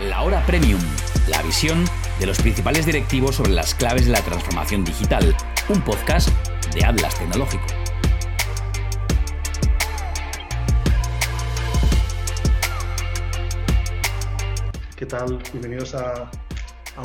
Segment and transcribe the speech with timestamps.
[0.00, 0.80] La Hora Premium,
[1.28, 1.84] la visión
[2.18, 5.36] de los principales directivos sobre las claves de la transformación digital,
[5.68, 6.30] un podcast
[6.74, 7.64] de Atlas Tecnológico.
[14.96, 15.38] ¿Qué tal?
[15.52, 16.28] Bienvenidos a,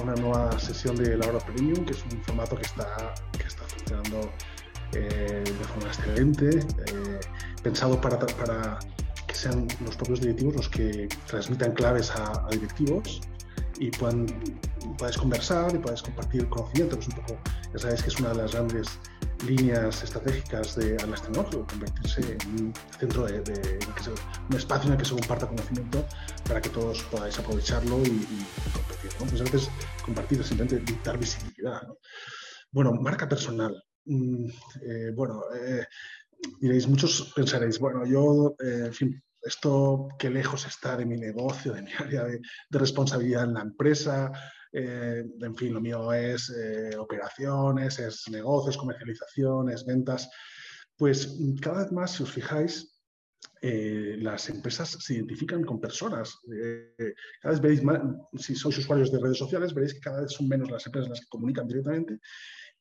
[0.01, 3.63] una nueva sesión de La Hora Premium, que es un formato que está, que está
[3.65, 4.31] funcionando
[4.93, 7.19] eh, de forma excelente, eh,
[7.61, 8.79] pensado para, para
[9.39, 13.21] sean los propios directivos los que transmitan claves a, directivos
[13.79, 14.25] y puedan,
[14.97, 16.97] puedes conversar y puedes compartir conocimiento.
[16.97, 17.39] un poco,
[17.73, 18.87] ya sabéis que es una de las grandes
[19.47, 23.79] líneas estratégicas de Atlas Tecnológico, convertirse en un centro de,
[24.49, 26.05] un espacio en el que se comparta conocimiento
[26.45, 28.27] para que todos podáis aprovecharlo y,
[28.73, 29.11] compartir.
[29.19, 29.25] ¿no?
[29.27, 29.69] Pues a veces
[30.03, 31.81] compartir es simplemente dar visibilidad.
[32.71, 33.81] Bueno, marca personal.
[34.05, 34.45] Mm,
[34.81, 35.85] eh, bueno, eh,
[36.59, 41.73] diréis, muchos pensaréis, bueno, yo, eh, en fin, esto qué lejos está de mi negocio,
[41.73, 44.31] de mi área de, responsabilidad en la empresa,
[44.71, 50.29] eh, en fin, lo mío es eh, operaciones, es negocios, comercialización, es ventas.
[50.95, 52.95] Pues cada vez más, si os fijáis,
[53.61, 56.37] las empresas se identifican con personas.
[57.41, 57.99] cada vez veréis más,
[58.37, 61.19] si sois usuarios de redes sociales, veréis que cada vez son menos las empresas las
[61.21, 62.19] que comunican directamente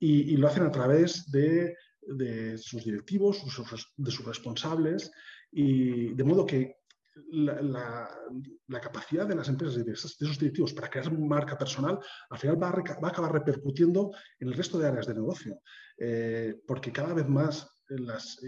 [0.01, 1.75] y lo hacen a través de
[2.09, 3.43] de sus directivos,
[3.97, 5.11] de sus responsables,
[5.51, 6.79] y de modo que
[7.31, 8.09] la,
[8.81, 11.99] capacidad de las empresas y de esos, directivos para crear marca personal
[12.31, 15.61] al final va a, acabar repercutiendo en el resto de áreas de negocio,
[15.99, 18.41] eh, porque cada vez más en las,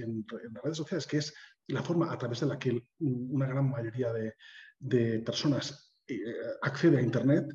[0.62, 1.34] redes sociales, que es
[1.68, 6.18] la forma a través de la que una gran mayoría de, personas eh,
[6.62, 7.46] accede a Internet,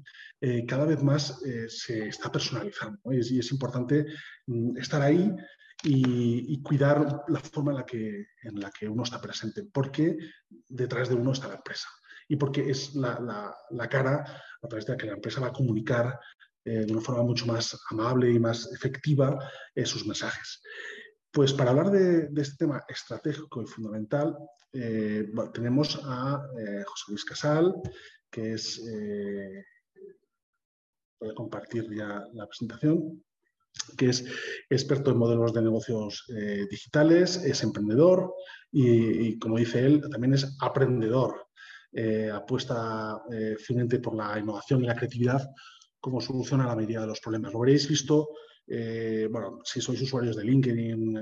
[0.42, 3.00] eh, cada vez más se está personalizando.
[3.12, 4.06] Y, es, y, es, importante
[4.48, 5.32] mm, estar ahí
[5.86, 10.18] y, cuidar la forma en la, que, en la que uno está presente, porque
[10.68, 11.88] detrás de uno está la empresa
[12.28, 14.26] y porque es la, la, cara
[14.62, 16.20] a través de la que la empresa va a comunicar
[16.64, 19.38] eh, de una forma mucho más amable y más efectiva
[19.76, 20.62] eh, sus mensajes.
[21.32, 24.36] Pues para hablar de, este tema estratégico y fundamental,
[24.74, 26.42] eh, tenemos a
[26.88, 27.76] José Luis Casal,
[28.32, 28.82] que es...
[31.20, 33.24] voy a compartir ya la presentación
[33.98, 34.26] que es
[34.70, 38.34] experto en modelos de negocios eh, digitales, es emprendedor
[38.72, 41.48] y, como dice él, también es aprendedor.
[41.94, 45.50] Eh, apuesta eh, finalmente por la innovación y la creatividad
[46.02, 47.54] como solución a la mayoría de los problemas.
[47.54, 48.30] Lo habréis visto,
[48.68, 51.18] bueno, si sois usuarios de LinkedIn,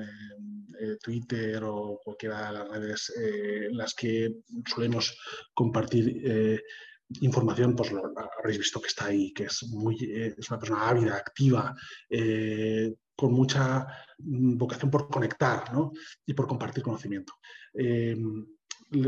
[1.02, 5.18] Twitter o cualquiera de las redes en las que solemos
[5.53, 6.62] compartir
[7.22, 8.02] información, pues lo
[8.40, 11.75] habréis visto que está ahí, que es, muy, eh, es una persona ávida, activa,
[12.09, 13.88] eh, con mucha
[14.18, 15.66] mm, vocación por conectar
[16.25, 17.34] y por compartir conocimiento.
[17.74, 18.18] Eh,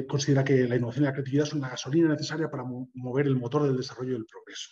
[0.08, 3.64] considera que la innovación y la creatividad son una gasolina necesaria para mover el motor
[3.64, 4.70] del desarrollo y el progreso.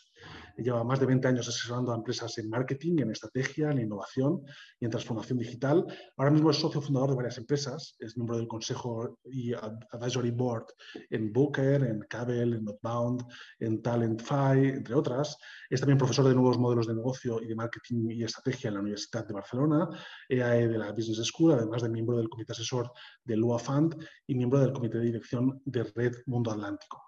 [0.57, 4.41] Lleva más de 20 años asesorando a empresas en marketing, en estrategia, en innovación
[4.79, 5.85] y en transformación digital.
[6.17, 10.65] Ahora mismo es socio fundador de varias empresas, es miembro del consejo y advisory board
[11.09, 13.23] en Booker, en Cable, en Notbound,
[13.59, 15.37] en Talentify, entre otras.
[15.69, 18.81] Es también profesor de nuevos modelos de negocio y de marketing y estrategia en la
[18.81, 19.89] Universidad de Barcelona,
[20.29, 22.91] EAE e de la Business School, además de miembro del comité asesor
[23.23, 23.95] de Lua Fund
[24.27, 27.01] y miembro del comité de dirección de Red Mundo Atlántico.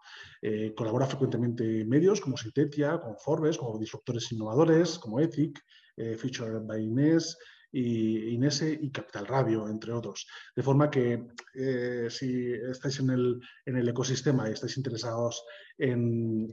[0.47, 5.59] Eh, colabora frecuentemente en medios como Sintetia, como Forbes, como disruptores innovadores, como Ethic,
[5.97, 7.35] eh, Featured by Inés,
[7.71, 10.27] y Inese y Capital Radio, entre otros.
[10.55, 15.43] De forma que eh, si estáis en el, en el, ecosistema y estáis interesados
[15.77, 16.47] en,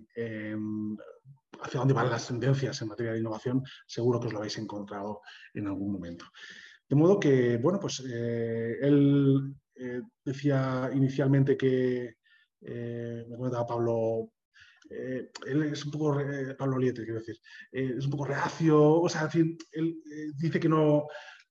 [1.61, 5.21] hacia dónde van las tendencias en materia de innovación, seguro que os lo habéis encontrado
[5.53, 6.25] en algún momento.
[6.89, 9.55] De modo que, bueno, pues él
[10.25, 12.17] decía inicialmente que,
[12.65, 14.31] eh, me comentaba Pablo,
[14.91, 16.19] eh, él es un poco,
[16.59, 17.37] Pablo Liete, quiero decir,
[17.73, 19.97] eh, es un poco reacio, o sea, en él
[20.37, 21.07] dice que no,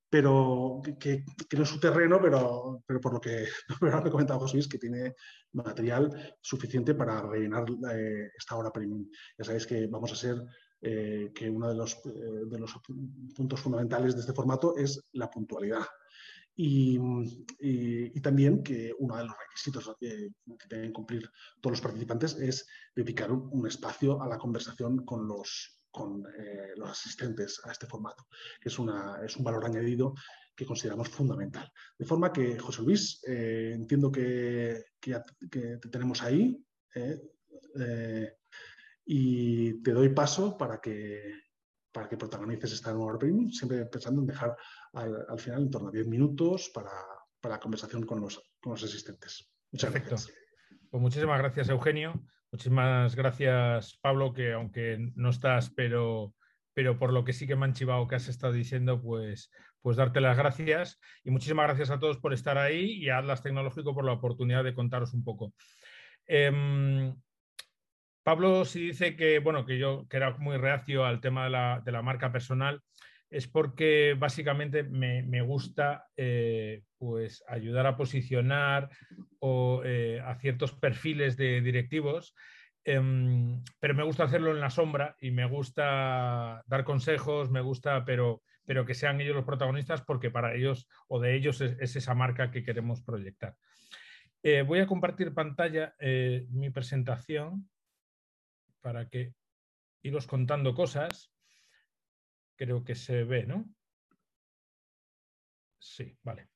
[0.10, 1.24] pero que,
[1.54, 3.46] no es su terreno, pero, pero por lo que
[4.04, 5.16] me comentaba José Luis, que tiene
[5.54, 7.66] material suficiente para rellenar
[8.38, 9.07] esta hora premium.
[9.38, 10.42] Ya sabéis que vamos a ser
[10.81, 12.74] que uno de los, de los
[13.36, 15.86] puntos fundamentales de este formato es la puntualidad.
[16.56, 17.00] Y,
[18.21, 20.30] también que uno de los requisitos que,
[20.69, 26.24] deben cumplir todos los participantes es dedicar un, espacio a la conversación con los, con,
[26.38, 28.27] eh, los asistentes a este formato,
[28.59, 30.13] que es, una, es un valor añadido
[30.56, 31.71] que consideramos fundamental.
[31.98, 35.19] De forma que, José Luis, eh, entiendo que, que,
[35.50, 36.63] te tenemos ahí
[36.95, 38.38] eh,
[39.06, 41.50] y te doy paso para que,
[41.92, 44.56] para que protagonices esta nueva premium, siempre pensando en dejar
[44.94, 46.92] al, final en torno a 10 minutos para,
[47.40, 49.52] para la conversación con los, con los asistentes.
[49.72, 50.32] Muchas gracias.
[50.90, 52.22] Pues muchísimas gracias, Eugenio.
[52.52, 56.34] Muchísimas gracias, Pablo, que aunque no estás, pero,
[56.74, 59.50] pero por lo que sí que me han chivado que has estado diciendo, pues,
[59.82, 61.00] pues darte las gracias.
[61.24, 64.66] Y muchísimas gracias a todos por estar ahí y a Atlas Tecnológico por la oportunidad
[64.66, 65.54] de contaros un poco.
[66.26, 67.16] Em,
[68.23, 72.01] Pablo sí dice que, bueno, que yo que era muy reacio al tema de la,
[72.03, 72.81] marca personal,
[73.29, 78.89] es porque básicamente me, gusta eh, pues ayudar a posicionar
[79.39, 82.35] o, eh, a ciertos perfiles de directivos,
[82.83, 88.06] em, pero me gusta hacerlo en la sombra y me gusta dar consejos, me gusta,
[88.06, 92.13] pero, pero que sean ellos los protagonistas porque para ellos o de ellos es, esa
[92.13, 93.56] marca que queremos proyectar.
[94.44, 95.95] Eh, voy a compartir pantalla
[96.50, 97.69] mi presentación
[98.81, 99.33] para que
[100.04, 101.31] iros contando cosas.
[102.57, 103.66] Creo que se ve, ¿no?
[105.80, 106.48] Sí, vale.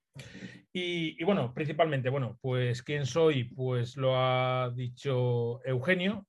[0.71, 6.27] Y, bueno, principalmente, bueno, pues quién soy, pues lo ha dicho Eugenio.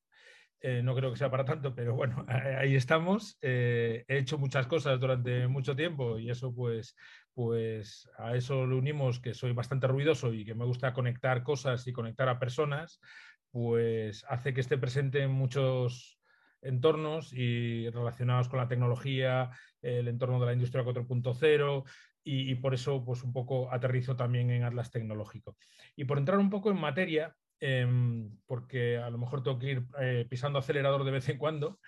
[0.61, 2.25] Eh, no creo que sea para tanto, pero bueno,
[2.59, 3.39] ahí estamos.
[3.43, 6.97] Eh, he hecho muchas cosas durante mucho tiempo y eso pues,
[7.35, 11.87] pues a eso lo unimos que soy bastante ruidoso y que me gusta conectar cosas
[11.87, 13.01] y conectar a personas
[13.57, 16.21] pues hace que esté presente en muchos
[16.61, 19.49] entornos y relacionados con la tecnología,
[19.81, 21.85] el entorno de la industria 4.0
[22.23, 25.57] y, por eso pues un poco aterrizo también en Atlas Tecnológico.
[25.97, 29.87] Y por entrar un poco en materia, em, porque a lo mejor tengo que ir
[30.03, 31.81] eh, pisando acelerador de vez en cuando,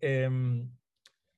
[0.00, 0.68] em,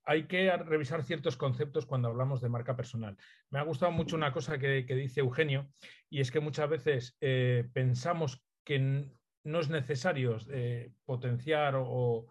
[0.06, 3.18] hay que revisar ciertos conceptos cuando hablamos de marca personal.
[3.50, 5.68] Me ha gustado mucho una cosa que, dice Eugenio
[6.08, 9.12] y es que muchas veces eh, pensamos que
[9.44, 12.26] no es necesario eh, potenciar o,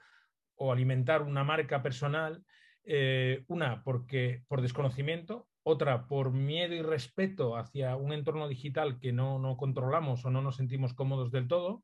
[0.71, 2.43] alimentar una marca personal,
[2.85, 9.11] eh, una porque por desconocimiento, otra por miedo y respeto hacia un entorno digital que
[9.11, 11.83] no, controlamos o no nos sentimos cómodos del todo.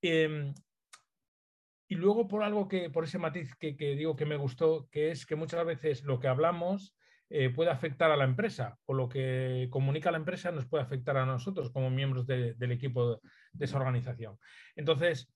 [0.00, 0.54] Em,
[1.86, 5.26] y luego por algo que, por ese matiz que, digo que me gustó, que es
[5.26, 6.94] que muchas veces lo que hablamos
[7.34, 11.16] eh, puede afectar a la empresa o lo que comunica la empresa nos puede afectar
[11.16, 13.22] a nosotros como miembros del equipo
[13.54, 14.38] de esa organización.
[14.76, 15.32] Entonces,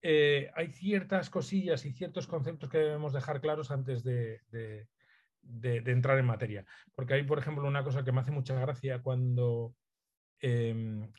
[0.00, 4.38] eh, hay ciertas cosillas y ciertos conceptos que debemos dejar claros antes de,
[5.42, 6.64] entrar en materia.
[6.94, 9.74] Porque hay, por ejemplo, una cosa que me hace mucha gracia cuando
[10.38, 11.10] em,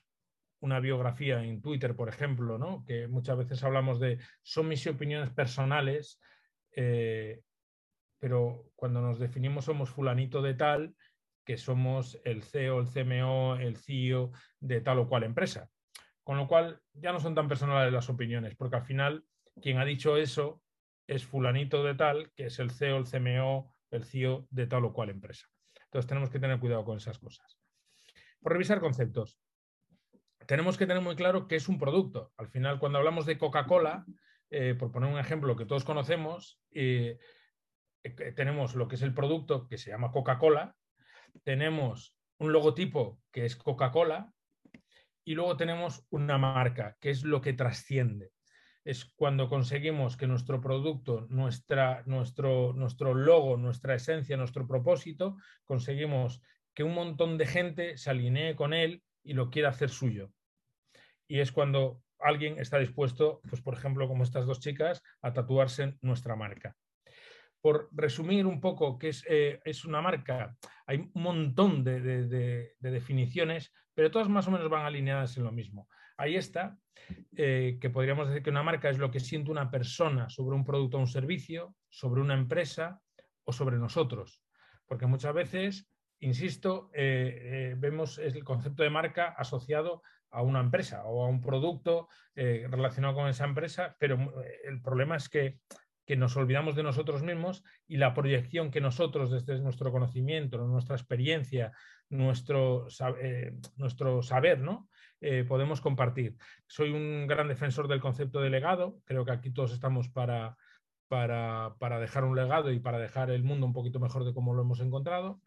[0.61, 2.85] una biografía en Twitter, por ejemplo, ¿no?
[2.85, 6.21] que muchas veces hablamos de son mis opiniones personales,
[6.73, 7.41] eh,
[8.21, 10.95] pero cuando nos definimos somos fulanito de tal,
[11.43, 15.67] que somos el CEO, el CMO, el CEO de tal o cual empresa.
[16.23, 19.25] Con lo cual ya no son tan personales las opiniones, porque al final
[19.59, 20.61] quien ha dicho eso
[21.07, 24.93] es fulanito de tal, que es el CEO, el CMO, el CEO de tal o
[24.93, 25.47] cual empresa.
[25.85, 27.57] Entonces tenemos que tener cuidado con esas cosas.
[28.39, 29.39] Por revisar conceptos.
[30.45, 32.31] Tenemos que tener muy claro qué es un producto.
[32.37, 34.05] Al final, cuando hablamos de Coca-Cola,
[34.51, 37.17] eh, por poner un ejemplo que todos conocemos, eh,
[38.09, 40.75] tenemos lo que es el producto que se llama Coca-Cola,
[41.43, 44.33] tenemos un logotipo que es Coca-Cola
[45.23, 48.31] y luego tenemos una marca, que es lo que trasciende.
[48.83, 56.41] Es cuando conseguimos que nuestro producto, nuestra, nuestro, nuestro logo, nuestra esencia, nuestro propósito, conseguimos
[56.73, 60.31] que un montón de gente se alinee con él y lo quiera hacer suyo.
[61.27, 65.97] Y es cuando alguien está dispuesto, pues por ejemplo, como estas dos chicas, a tatuarse
[66.01, 66.75] nuestra marca
[67.61, 70.55] por resumir un poco qué es, eh, es una marca,
[70.87, 75.87] hay un montón de, definiciones, pero todas más o menos van alineadas en lo mismo.
[76.17, 76.77] Ahí está,
[77.35, 80.65] eh, que podríamos decir que una marca es lo que siente una persona sobre un
[80.65, 82.99] producto o un servicio, sobre una empresa
[83.43, 84.43] o sobre nosotros.
[84.87, 85.87] Porque muchas veces,
[86.19, 90.01] insisto, eh, vemos el concepto de marca asociado
[90.31, 94.17] a una empresa o a un producto relacionado con esa empresa, pero
[94.63, 95.59] el problema es que
[96.11, 100.97] que nos olvidamos de nosotros mismos y la proyección que nosotros, desde nuestro conocimiento, nuestra
[100.97, 101.71] experiencia,
[102.09, 102.89] nuestro,
[103.21, 104.89] eh, nuestro saber, ¿no?
[105.21, 106.35] Eh, podemos compartir.
[106.67, 110.57] Soy un gran defensor del concepto de legado, creo que aquí todos estamos para,
[111.07, 114.63] para, dejar un legado y para dejar el mundo un poquito mejor de cómo lo
[114.63, 115.39] hemos encontrado.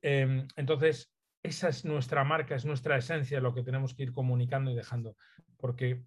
[0.00, 1.12] Em, entonces,
[1.42, 5.16] esa es nuestra marca, es nuestra esencia, lo que tenemos que ir comunicando y dejando,
[5.58, 6.02] porque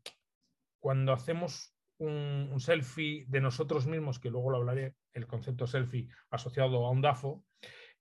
[0.80, 6.86] cuando hacemos un, selfie de nosotros mismos, que luego lo hablaré, el concepto selfie asociado
[6.86, 7.44] a un DAFO,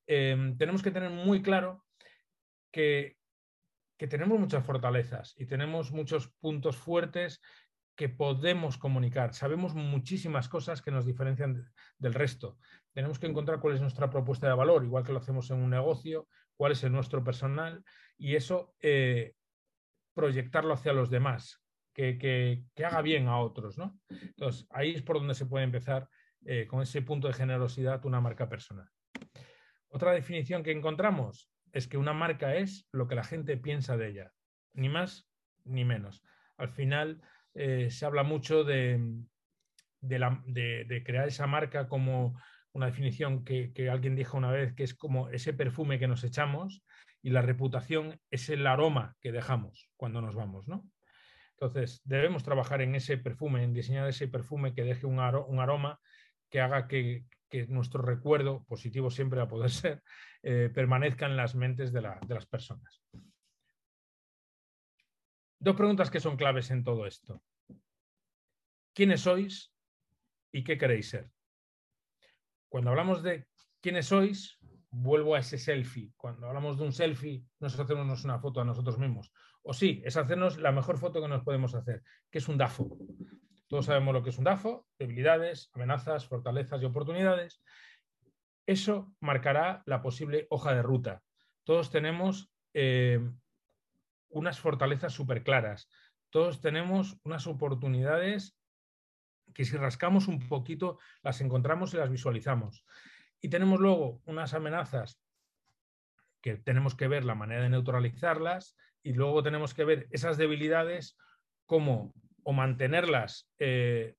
[0.07, 1.85] em, tenemos que tener muy claro
[2.73, 3.19] que,
[4.09, 7.43] tenemos muchas fortalezas y tenemos muchos puntos fuertes
[7.95, 9.35] que podemos comunicar.
[9.35, 12.59] Sabemos muchísimas cosas que nos diferencian del resto.
[12.95, 15.69] Tenemos que encontrar cuál es nuestra propuesta de valor, igual que lo hacemos en un
[15.69, 17.85] negocio, cuál es el nuestro personal
[18.17, 19.35] y eso eh,
[20.15, 21.63] proyectarlo hacia los demás,
[22.19, 23.79] que, haga bien a otros.
[23.79, 23.99] ¿no?
[24.09, 26.09] Entonces, ahí es por donde se puede empezar
[26.45, 28.89] eh, con ese punto de generosidad una marca personal.
[29.89, 34.09] Otra definición que encontramos es que una marca es lo que la gente piensa de
[34.09, 34.33] ella,
[34.73, 35.29] ni más
[35.65, 36.23] ni menos.
[36.57, 37.21] Al final
[37.55, 39.01] eh, se habla mucho de,
[41.05, 42.41] crear esa marca como
[42.73, 46.25] una definición que, que, alguien dijo una vez, que es como ese perfume que nos
[46.25, 46.83] echamos
[47.23, 50.89] y la reputación es el aroma que dejamos cuando nos vamos, ¿no?
[51.61, 56.01] Entonces, debemos trabajar en ese perfume, en diseñar ese perfume que deje un, aroma
[56.49, 57.27] que haga que,
[57.69, 60.03] nuestro recuerdo, positivo siempre a poder ser,
[60.43, 63.03] eh, permanezca en las mentes de, de las personas.
[65.59, 67.43] Dos preguntas que son claves en todo esto.
[68.95, 69.71] ¿Quiénes sois
[70.53, 71.31] y qué queréis ser?
[72.71, 73.47] Cuando hablamos de
[73.83, 74.59] quiénes sois,
[74.91, 76.13] vuelvo a ese selfie.
[76.17, 79.33] Cuando hablamos de un selfie, no es hacernos una foto a nosotros mismos.
[79.63, 82.97] O sí, es hacernos la mejor foto que nos podemos hacer, que es un DAFO.
[83.69, 87.63] Todos sabemos lo que es un DAFO, debilidades, amenazas, fortalezas y oportunidades.
[88.67, 91.23] Eso marcará la posible hoja de ruta.
[91.65, 93.21] Todos tenemos eh,
[94.31, 95.89] unas fortalezas súper claras.
[96.31, 98.57] Todos tenemos unas oportunidades
[99.55, 102.85] que si rascamos un poquito las encontramos y las visualizamos.
[103.41, 105.21] Y tenemos luego unas amenazas
[106.41, 111.17] que tenemos que ver la manera de neutralizarlas y luego tenemos que ver esas debilidades
[111.67, 114.15] como o mantenerlas, eh,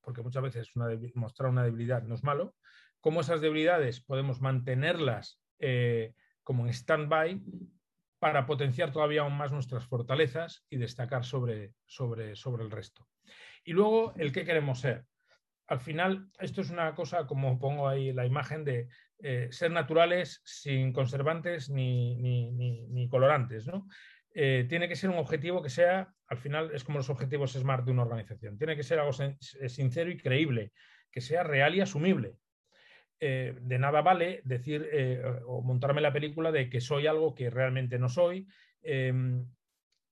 [0.00, 0.70] porque muchas veces
[1.14, 2.54] mostrar una debilidad no es malo,
[3.00, 7.42] como esas debilidades podemos mantenerlas eh, como en stand-by
[8.18, 13.08] para potenciar todavía aún más nuestras fortalezas y destacar sobre, sobre, sobre el resto.
[13.64, 15.04] Y luego el qué queremos ser
[15.72, 18.88] al final, esto es una cosa, como pongo ahí la imagen, de
[19.20, 23.66] eh, ser naturales sin conservantes ni, colorantes.
[23.66, 23.88] ¿no?
[24.34, 27.86] Eh, tiene que ser un objetivo que sea, al final es como los objetivos SMART
[27.86, 30.72] de una organización, tiene que ser algo sincero y creíble,
[31.10, 32.34] que sea real y asumible.
[33.18, 34.90] Eh, de nada vale decir
[35.46, 38.46] o montarme la película de que soy algo que realmente no soy,
[38.82, 39.46] em,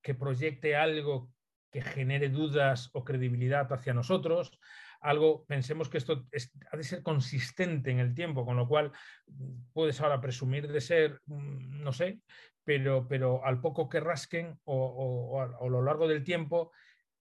[0.01, 1.31] que proyecte algo
[1.71, 4.59] que genere dudas o credibilidad hacia nosotros,
[5.01, 6.27] algo, pensemos que esto
[6.71, 8.93] ha de ser consistente en el tiempo, con lo cual
[9.27, 12.21] mm, puedes ahora presumir de ser, mm, no sé,
[12.65, 16.73] pero, pero al poco que rasquen o, a, lo largo del tiempo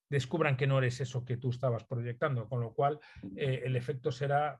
[0.10, 3.00] descubran que no eres eso que tú estabas proyectando, con lo cual
[3.36, 4.60] eh, el efecto será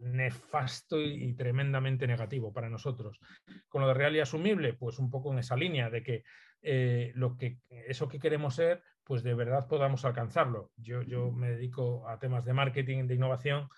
[0.00, 3.20] nefasto y, tremendamente negativo para nosotros.
[3.68, 6.24] Con lo de real y asumible, pues un poco en esa línea de que,
[6.60, 10.70] eh, lo que eso que queremos ser pues de verdad podamos alcanzarlo.
[10.76, 13.68] Yo, yo me dedico a temas de marketing, de innovación.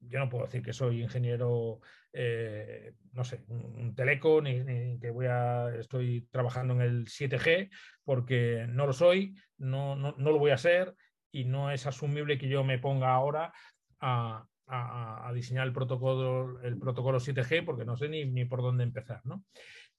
[0.00, 1.80] Yo no puedo decir que soy ingeniero,
[2.12, 7.70] eh, no sé, un, teleco, ni, que voy a, estoy trabajando en el 7G,
[8.04, 10.94] porque no lo soy, no, no, no lo voy a ser
[11.32, 13.52] y no es asumible que yo me ponga ahora
[14.00, 18.84] a, a, diseñar el protocolo, el protocolo 7G porque no sé ni, ni por dónde
[18.84, 19.20] empezar.
[19.24, 19.44] ¿no?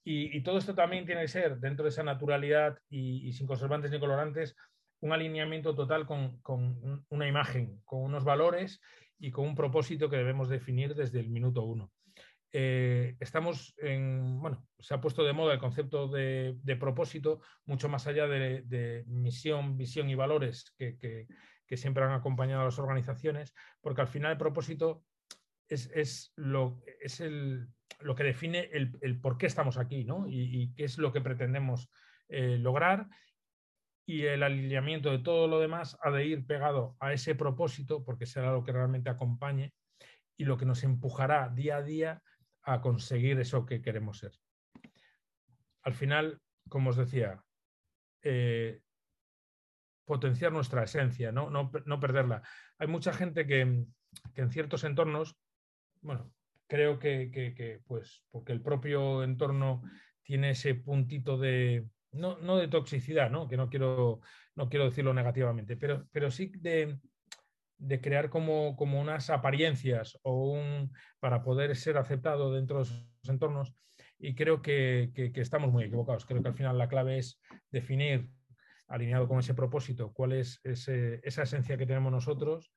[0.09, 3.99] Y, todo esto también tiene que ser, dentro de esa naturalidad y, sin conservantes ni
[3.99, 4.55] colorantes,
[5.01, 6.39] un alineamiento total con,
[7.09, 8.79] una imagen, con unos valores
[9.19, 11.91] y con un propósito que debemos definir desde el minuto uno.
[12.53, 18.07] Eh, estamos en, bueno, se ha puesto de moda el concepto de, propósito, mucho más
[18.07, 21.27] allá de, misión, visión y valores que, que,
[21.67, 25.03] que, siempre han acompañado a las organizaciones, porque al final el propósito
[25.67, 27.67] es, es, lo, es el,
[27.99, 30.25] lo que define el, por qué estamos aquí ¿no?
[30.27, 31.89] y, qué es lo que pretendemos
[32.29, 33.07] eh, lograr.
[34.05, 38.25] Y el alineamiento de todo lo demás ha de ir pegado a ese propósito porque
[38.25, 39.73] será lo que realmente acompañe
[40.37, 42.23] y lo que nos empujará día a día
[42.63, 44.31] a conseguir eso que queremos ser.
[45.83, 46.39] Al final,
[46.69, 47.43] como os decía,
[48.21, 48.81] eh,
[50.05, 51.49] potenciar nuestra esencia, ¿no?
[51.49, 52.41] No, no perderla.
[52.77, 53.85] Hay mucha gente que,
[54.33, 55.35] que en ciertos entornos,
[56.01, 56.33] bueno,
[56.67, 59.83] creo que, pues, porque el propio entorno
[60.23, 63.47] tiene ese puntito de, no, de toxicidad, ¿no?
[63.47, 64.21] que no quiero,
[64.55, 66.99] no quiero decirlo negativamente, pero, pero sí de,
[68.01, 73.73] crear como, como, unas apariencias o un, para poder ser aceptado dentro de esos entornos.
[74.19, 76.25] Y creo que, estamos muy equivocados.
[76.25, 78.29] Creo que al final la clave es definir,
[78.87, 82.71] alineado con ese propósito, cuál es esa esencia que tenemos nosotros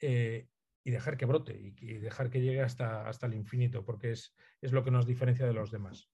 [0.00, 0.46] eh,
[0.86, 4.70] y dejar que brote y, dejar que llegue hasta, hasta el infinito, porque es, es,
[4.70, 6.08] lo que nos diferencia de los demás.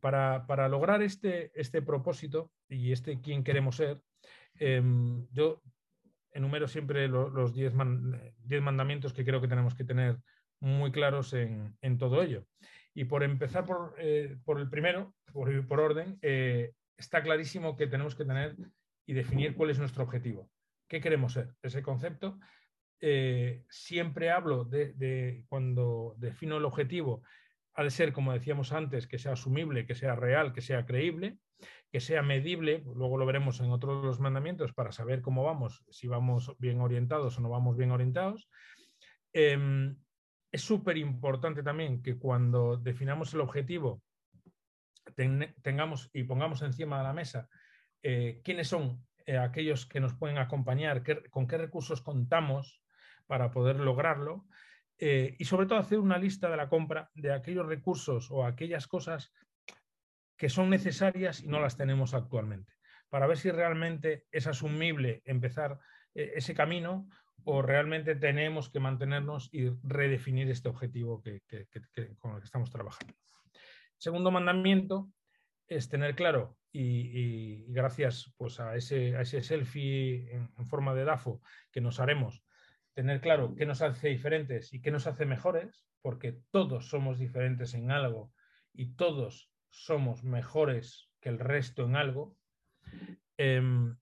[0.00, 4.00] Para, para lograr este, este, propósito y este quién queremos ser,
[4.54, 5.62] em, yo
[6.30, 7.74] enumero siempre los 10
[8.62, 10.20] mandamientos que creo que tenemos que tener
[10.60, 12.46] muy claros en, en todo ello.
[12.94, 17.88] Y por empezar por, eh, por el primero, por, por orden, eh, está clarísimo que
[17.88, 18.54] tenemos que tener
[19.06, 20.48] y definir cuál es nuestro objetivo.
[20.86, 21.52] ¿Qué queremos ser?
[21.62, 22.38] Ese concepto.
[23.00, 27.22] Eh, siempre hablo de, cuando defino el objetivo,
[27.74, 31.38] ha de ser, como decíamos antes, que sea asumible, que sea real, que sea creíble,
[31.92, 36.08] que sea medible, luego lo veremos en otros de mandamientos para saber cómo vamos, si
[36.08, 38.48] vamos bien orientados o no vamos bien orientados.
[39.32, 39.96] Em,
[40.50, 44.02] es súper importante también que cuando definamos el objetivo
[45.62, 47.48] tengamos y pongamos encima de la mesa
[48.02, 52.80] eh, quiénes son eh, aquellos que nos pueden acompañar, con qué recursos contamos
[53.26, 54.46] para poder lograrlo
[54.98, 58.86] eh, y sobre todo hacer una lista de la compra de aquellos recursos o aquellas
[58.86, 59.32] cosas
[60.36, 62.74] que son necesarias y no las tenemos actualmente,
[63.08, 65.78] para ver si realmente es asumible empezar
[66.14, 67.08] ese camino
[67.44, 71.42] o realmente tenemos que mantenernos y redefinir este objetivo que,
[72.18, 73.14] con el que estamos trabajando.
[73.98, 75.10] Segundo mandamiento
[75.68, 81.40] es tener claro, y, gracias pues, a, ese, a ese selfie en, forma de DAFO
[81.70, 82.42] que nos haremos,
[82.96, 87.74] tener claro qué nos hace diferentes y qué nos hace mejores, porque todos somos diferentes
[87.74, 88.32] en algo
[88.72, 92.38] y todos somos mejores que el resto en algo.
[93.36, 93.94] Em,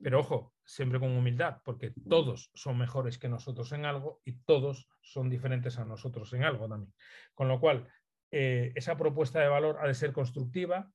[0.00, 4.88] pero ojo, siempre con humildad, porque todos son mejores que nosotros en algo y todos
[5.02, 6.94] son diferentes a nosotros en algo también.
[7.34, 7.88] Con lo cual,
[8.30, 10.88] eh, esa propuesta de valor ha de ser constructiva,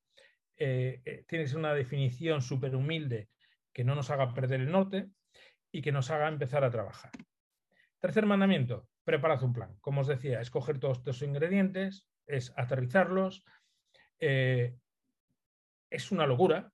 [0.56, 3.28] eh, eh, tiene que ser una definición súper humilde
[3.74, 5.10] que no nos haga perder el norte
[5.76, 7.12] y que nos haga empezar a trabajar.
[8.00, 9.76] Tercer mandamiento, preparad un plan.
[9.82, 13.44] Como os decía, escoger todos estos ingredientes, es aterrizarlos.
[14.18, 16.72] es una locura.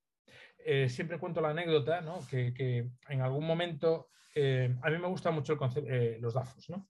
[0.88, 5.90] siempre cuento la anécdota que, en algún momento, a mí me gusta mucho el concepto,
[6.20, 6.70] los DAFOS.
[6.70, 6.88] ¿no?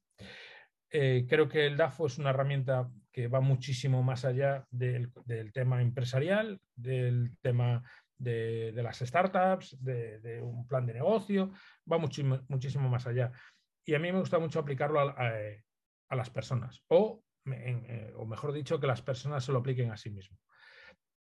[0.89, 5.13] creo que el DAFO es una herramienta que va muchísimo más allá del,
[5.53, 7.83] tema empresarial, del tema
[8.21, 11.51] de, las startups, de, un plan de negocio,
[11.91, 13.31] va muchísimo, muchísimo más allá.
[13.85, 18.79] Y a mí me gusta mucho aplicarlo a, las personas, o, eh, o, mejor dicho,
[18.79, 20.39] que las personas se lo apliquen a sí mismos.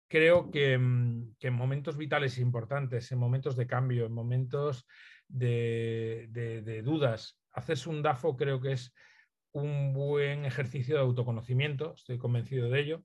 [0.10, 4.86] Creo que, mm, que en momentos vitales importantes, en momentos de cambio, en momentos
[5.28, 8.94] de, dudas, hacerse un DAFO creo que es
[9.54, 13.04] un buen ejercicio de autoconocimiento, estoy convencido de ello,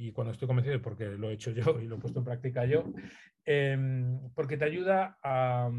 [0.00, 2.24] y cuando estoy convencido es porque lo he hecho yo y lo he puesto en
[2.24, 2.84] práctica yo,
[3.44, 5.70] em, porque te ayuda a,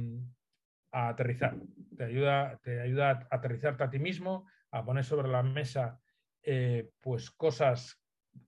[0.92, 1.56] aterrizar,
[1.98, 6.00] te ayuda, te ayuda a aterrizarte a ti mismo, a poner sobre la mesa
[6.44, 8.00] eh, pues cosas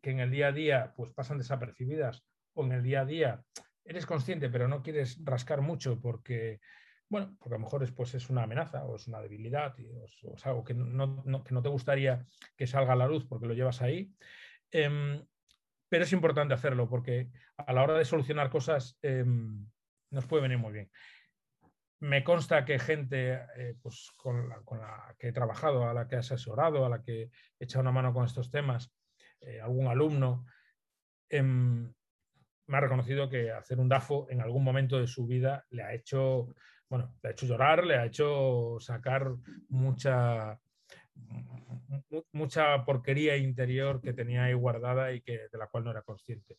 [0.01, 3.43] que en el día a día pues pasan desapercibidas o en el día a día
[3.85, 6.59] eres consciente pero no quieres rascar mucho porque
[7.09, 10.05] bueno, porque a lo mejor es, pues, es una amenaza o es una debilidad o,
[10.35, 12.25] es algo que no, te gustaría
[12.57, 14.11] que salga a la luz porque lo llevas ahí.
[14.71, 15.23] Em,
[15.93, 19.63] pero es importante hacerlo porque a la hora de solucionar cosas em,
[20.09, 20.89] nos puede venir muy bien.
[21.99, 26.17] Me consta que gente eh, pues, con, la, que he trabajado, a la que he
[26.17, 27.29] asesorado, a la que he
[27.59, 28.91] echado una mano con estos temas,
[29.39, 30.47] eh, algún alumno,
[31.29, 31.93] em,
[32.65, 35.93] me ha reconocido que hacer un DAFO en algún momento de su vida le ha
[35.93, 36.55] hecho
[36.89, 39.31] bueno, le ha hecho llorar, le ha hecho sacar
[39.69, 40.59] mucha,
[42.31, 46.57] mucha porquería interior que tenía ahí guardada y que, de la cual no era consciente.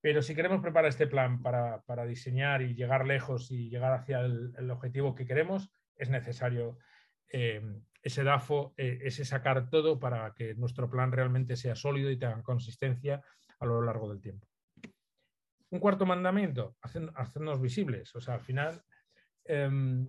[0.00, 4.70] Pero si queremos preparar este plan para, diseñar y llegar lejos y llegar hacia el,
[4.70, 6.78] objetivo que queremos, es necesario
[7.28, 7.62] eh,
[8.02, 12.42] ese DAFO, eh, ese sacar todo para que nuestro plan realmente sea sólido y tenga
[12.42, 13.22] consistencia
[13.60, 14.48] a lo largo del tiempo.
[15.70, 16.76] Un cuarto mandamiento,
[17.14, 18.14] hacernos visibles.
[18.14, 18.84] O sea, al final
[19.44, 20.06] Em,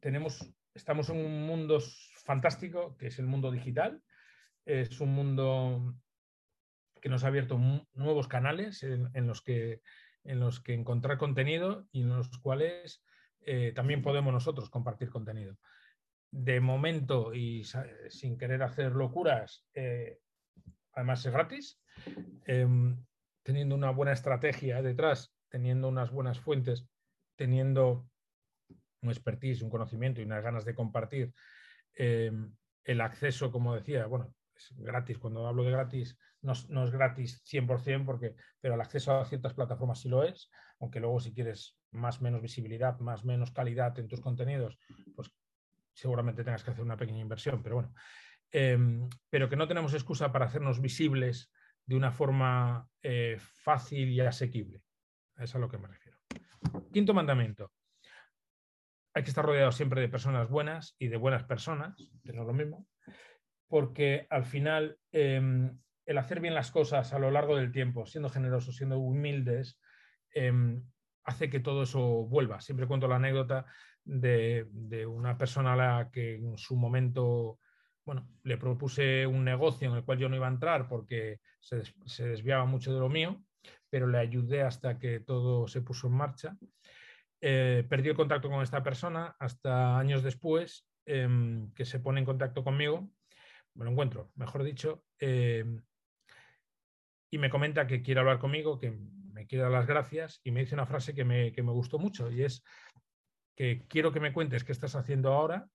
[0.00, 1.78] tenemos, estamos en un mundo
[2.24, 4.02] fantástico, que es el mundo digital.
[4.64, 5.94] Es un mundo
[7.00, 7.58] que nos ha abierto
[7.94, 9.82] nuevos canales en, los que,
[10.24, 13.02] en los que encontrar contenido y en los cuales
[13.40, 15.58] eh, también podemos nosotros compartir contenido.
[16.30, 17.64] De momento y
[18.08, 20.20] sin querer hacer locuras, eh,
[20.92, 21.80] además es gratis,
[22.46, 23.04] em,
[23.42, 26.86] teniendo una buena estrategia detrás, teniendo unas buenas fuentes,
[27.36, 28.08] teniendo
[29.02, 31.34] un expertise, un conocimiento y unas ganas de compartir,
[31.94, 37.42] em, el acceso, como decía, bueno, es gratis, cuando hablo de gratis, no, es gratis
[37.44, 40.50] 100%, porque, pero el acceso a ciertas plataformas sí lo es,
[40.80, 44.78] aunque luego si quieres más menos visibilidad, más menos calidad en tus contenidos,
[45.14, 45.30] pues
[45.92, 47.94] seguramente tengas que hacer una pequeña inversión, pero bueno,
[48.50, 51.52] em, pero que no tenemos excusa para hacernos visibles
[51.86, 54.82] de una forma eh, fácil y asequible.
[55.36, 56.18] Es a lo que me refiero.
[56.92, 57.72] Quinto mandamiento,
[59.14, 62.46] hay que estar rodeado siempre de personas buenas y de buenas personas, que no es
[62.46, 62.86] lo mismo,
[63.68, 68.28] porque al final em, el hacer bien las cosas a lo largo del tiempo, siendo
[68.28, 69.78] generosos, siendo humildes,
[70.34, 70.82] em,
[71.24, 72.60] hace que todo eso vuelva.
[72.60, 73.66] Siempre cuento la anécdota
[74.04, 74.66] de,
[75.06, 77.58] una persona a la que en su momento
[78.04, 81.84] bueno, le propuse un negocio en el cual yo no iba a entrar porque se,
[82.24, 83.40] desviaba mucho de lo mío,
[83.88, 86.56] pero le ayudé hasta que todo se puso en marcha.
[87.44, 92.24] Eh, perdí el contacto con esta persona hasta años después em, que se pone en
[92.24, 93.10] contacto conmigo,
[93.74, 95.82] me lo encuentro, mejor dicho, em,
[97.32, 100.60] y me comenta que quiere hablar conmigo, que me quiere dar las gracias y me
[100.60, 102.62] dice una frase que me, que me gustó mucho y es
[103.56, 105.68] que quiero que me cuentes qué estás haciendo ahora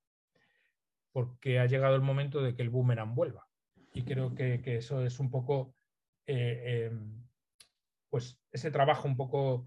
[1.11, 3.45] porque ha llegado el momento de que el boomerang vuelva.
[3.93, 5.75] Y creo que, eso es un poco,
[6.27, 7.27] eh, em,
[8.09, 9.65] pues ese trabajo un poco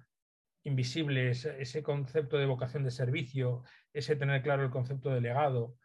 [0.65, 5.77] invisible, ese, concepto de vocación de servicio, ese tener claro el concepto de legado.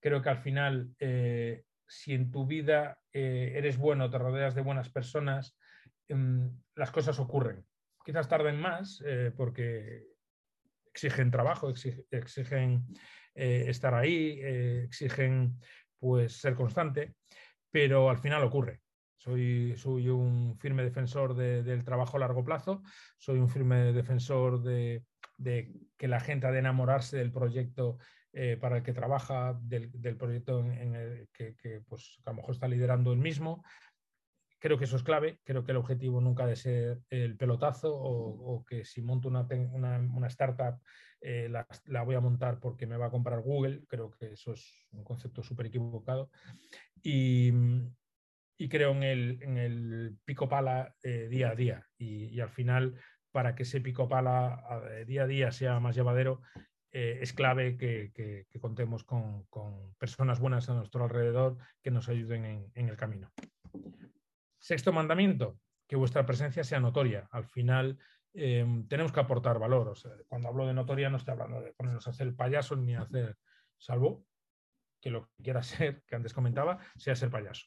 [0.00, 4.62] Creo que al final, eh, si en tu vida eh, eres bueno, te rodeas de
[4.62, 5.56] buenas personas,
[6.08, 7.64] em, las cosas ocurren.
[8.04, 9.02] Quizás tarden más
[9.36, 10.04] porque
[10.94, 11.72] exigen trabajo,
[12.10, 12.86] exigen
[13.34, 15.58] eh, estar ahí, eh, exigen
[15.98, 17.14] pues ser constante,
[17.70, 18.80] pero al final ocurre.
[19.24, 22.82] Soy, un firme defensor del trabajo a largo plazo,
[23.16, 25.02] soy un firme defensor de,
[25.96, 27.96] que la gente ha de enamorarse del proyecto
[28.34, 31.54] eh, para el que trabaja, del, proyecto en, el que,
[31.88, 33.64] pues, a lo mejor está liderando el mismo.
[34.58, 38.62] Creo que eso es clave, creo que el objetivo nunca de ser el pelotazo o,
[38.66, 39.46] que si monto una,
[40.26, 40.80] startup
[41.22, 44.86] eh, la, voy a montar porque me va a comprar Google, creo que eso es
[44.92, 46.30] un concepto súper equivocado.
[47.02, 47.52] Y,
[48.68, 51.86] creo en el, en el pico pala eh, día a día.
[51.98, 52.94] Y, al final,
[53.32, 56.42] para que ese pico pala día a día sea más llevadero,
[56.92, 59.46] eh, es clave que, contemos con,
[59.98, 63.32] personas buenas a nuestro alrededor que nos ayuden en, en el camino.
[64.58, 67.28] Sexto mandamiento, que vuestra presencia sea notoria.
[67.30, 67.98] Al final,
[68.34, 69.94] Em, tenemos que aportar valor.
[70.26, 73.36] cuando hablo de notoria no estoy hablando de ponernos a hacer payaso ni hacer,
[73.78, 74.26] salvo
[75.04, 77.66] que lo que quiera ser, que antes comentaba, sea ser payaso.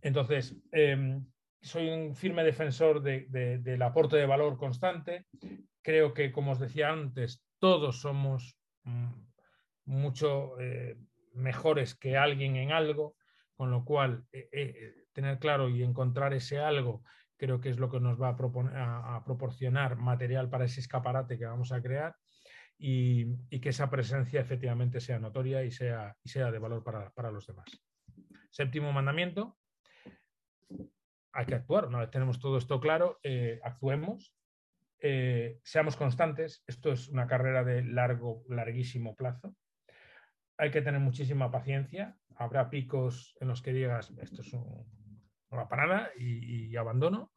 [0.00, 1.26] Entonces, em,
[1.60, 5.26] soy un firme defensor del aporte de valor constante.
[5.82, 9.12] Creo que, como os decía antes, todos somos mm,
[9.86, 10.96] mucho eh,
[11.34, 13.16] mejores que alguien en algo,
[13.56, 17.02] con lo cual eh, eh, tener claro y encontrar ese algo
[17.36, 21.70] creo que es lo que nos va a, proporcionar material para ese escaparate que vamos
[21.70, 22.16] a crear
[22.78, 27.46] y, que esa presencia efectivamente sea notoria y sea, y sea de valor para, los
[27.46, 27.68] demás.
[28.50, 29.58] Séptimo mandamiento,
[31.32, 31.86] hay que actuar.
[31.86, 34.34] Una vez tenemos todo esto claro, eh, actuemos,
[35.00, 36.62] eh, seamos constantes.
[36.66, 39.54] Esto es una carrera de largo, larguísimo plazo.
[40.56, 42.16] Hay que tener muchísima paciencia.
[42.36, 44.86] Habrá picos en los que digas, esto es un,
[45.50, 47.32] no va para nada y, abandono,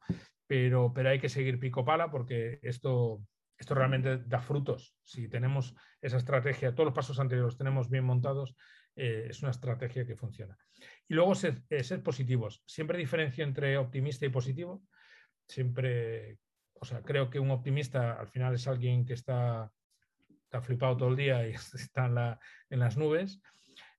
[0.46, 3.22] pero, pero hay que seguir pico pala porque esto,
[3.58, 4.96] esto realmente da frutos.
[5.02, 8.56] Si tenemos esa estrategia, todos los pasos anteriores tenemos bien montados,
[8.96, 10.56] eh, es una estrategia que funciona.
[11.08, 12.62] Y luego ser, eh, ser, positivos.
[12.66, 14.82] Siempre diferencio entre optimista y positivo.
[15.46, 16.38] Siempre,
[16.74, 19.70] o sea, creo que un optimista al final es alguien que está,
[20.44, 22.38] está flipado todo el día y está
[22.70, 23.40] en las nubes.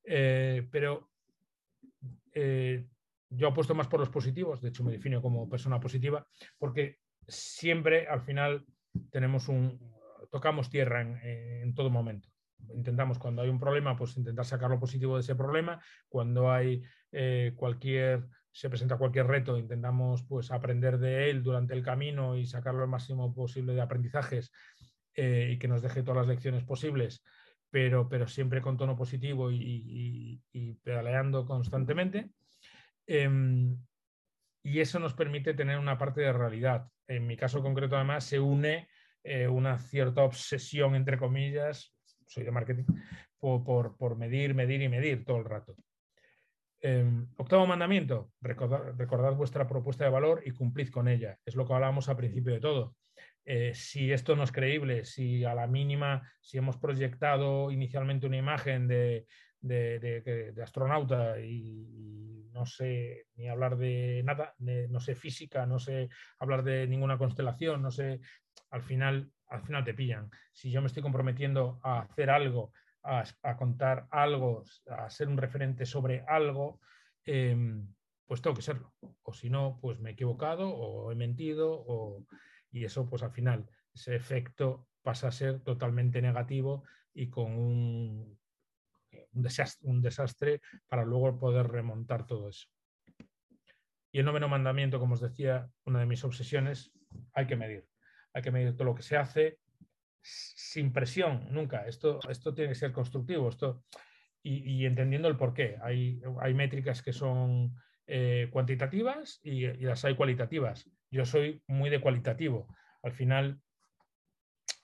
[0.03, 1.09] Eh, pero
[3.29, 8.07] yo apuesto más por los positivos, de hecho me defino como persona positiva, porque siempre
[8.07, 8.65] al final
[9.11, 9.79] tenemos un,
[10.31, 12.29] tocamos tierra en, todo momento.
[12.73, 15.81] Intentamos cuando hay un problema, pues intentar sacar lo positivo de ese problema.
[16.07, 21.83] Cuando hay eh, cualquier, se presenta cualquier reto, intentamos pues aprender de él durante el
[21.83, 24.51] camino y sacarlo el máximo posible de aprendizajes
[25.15, 27.23] eh, y que nos deje todas las lecciones posibles,
[27.69, 30.39] pero, pero siempre con tono positivo y
[30.83, 32.31] pedaleando constantemente.
[33.07, 33.77] Em,
[34.63, 36.87] y eso nos permite tener una parte de realidad.
[37.07, 38.87] En mi caso concreto, además, se une
[39.23, 41.95] eh, una cierta obsesión, entre comillas,
[42.27, 42.83] soy de marketing,
[43.39, 45.75] por, medir, medir y medir todo el rato.
[46.81, 51.37] Em, octavo mandamiento, recordad, vuestra propuesta de valor y cumplid con ella.
[51.45, 52.95] Es lo que hablábamos al principio de todo.
[53.45, 58.37] Eh, si esto no es creíble, si a la mínima, si hemos proyectado inicialmente una
[58.37, 59.25] imagen de,
[59.61, 66.63] de, astronauta y, no sé ni hablar de nada, no sé física, no sé hablar
[66.63, 68.21] de ninguna constelación, no sé,
[68.69, 70.29] al final, al final te pillan.
[70.51, 72.71] Si yo me estoy comprometiendo a hacer algo,
[73.03, 76.79] a, contar algo, a ser un referente sobre algo,
[77.25, 77.93] em,
[78.25, 78.93] pues tengo que serlo.
[79.23, 82.25] O si no, pues me he equivocado o he mentido o,
[82.71, 88.39] y eso pues al final, ese efecto pasa a ser totalmente negativo y con un
[89.33, 92.67] un desastre, para luego poder remontar todo eso.
[94.11, 96.91] Y el noveno mandamiento, como os decía, una de mis obsesiones,
[97.33, 97.87] hay que medir.
[98.33, 99.59] Hay que medir todo lo que se hace,
[100.21, 101.87] sin presión, nunca.
[101.87, 103.83] Esto, esto tiene que ser constructivo esto,
[104.45, 105.77] y, entendiendo el por qué.
[105.81, 107.73] Hay, hay métricas que son
[108.07, 110.89] eh, cuantitativas y, las hay cualitativas.
[111.09, 112.67] Yo soy muy de cualitativo.
[113.01, 113.61] Al final,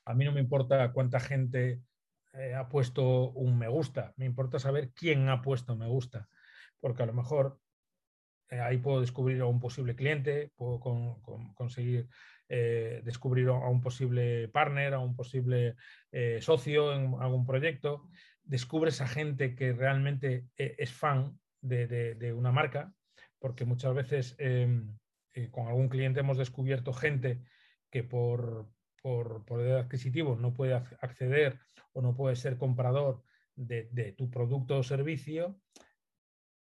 [0.05, 1.81] a mí no me importa cuánta gente
[2.33, 6.27] eh, ha puesto un me gusta, me importa saber quién ha puesto me gusta,
[6.79, 7.59] porque a lo mejor
[8.49, 10.79] eh, ahí puedo descubrir a un posible cliente, puedo
[11.55, 12.07] conseguir
[12.47, 15.75] eh, descubrir a un posible partner, a un posible
[16.41, 18.07] socio en algún proyecto.
[18.43, 22.91] Descubres a gente que realmente es fan de, una marca,
[23.37, 24.97] porque muchas veces em,
[25.51, 27.41] con algún cliente hemos descubierto gente
[27.91, 28.67] que por,
[29.01, 31.59] por poder adquisitivo no puede acceder
[31.93, 33.23] o no puede ser comprador
[33.55, 35.59] de, tu producto o servicio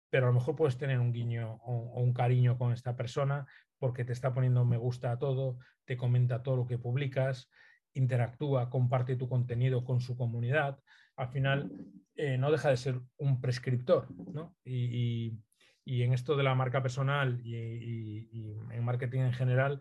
[0.09, 3.45] pero a lo mejor puedes tener un guiño o, un cariño con esta persona
[3.77, 7.49] porque te está poniendo me gusta a todo, te comenta todo lo que publicas,
[7.93, 10.79] interactúa, comparte tu contenido con su comunidad.
[11.15, 11.71] Al final
[12.15, 14.55] eh, no deja de ser un prescriptor, ¿no?
[14.63, 15.39] Y,
[15.85, 19.79] en esto de la marca personal y, en marketing en general,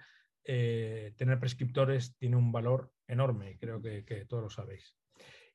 [0.49, 4.97] eh, tener prescriptores tiene un valor enorme, creo que, todos lo sabéis.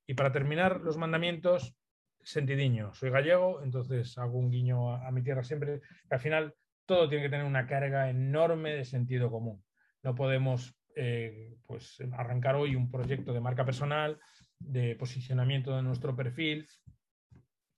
[0.05, 1.75] Y para terminar, los mandamientos,
[2.21, 2.93] sentidiño.
[2.93, 5.79] Soy gallego, entonces hago un guiño a, mi tierra siempre.
[6.09, 9.63] Al final, todo tiene que tener una carga enorme de sentido común.
[10.03, 14.19] No podemos eh, pues, arrancar hoy un proyecto de marca personal,
[14.59, 16.67] de posicionamiento de nuestro perfil.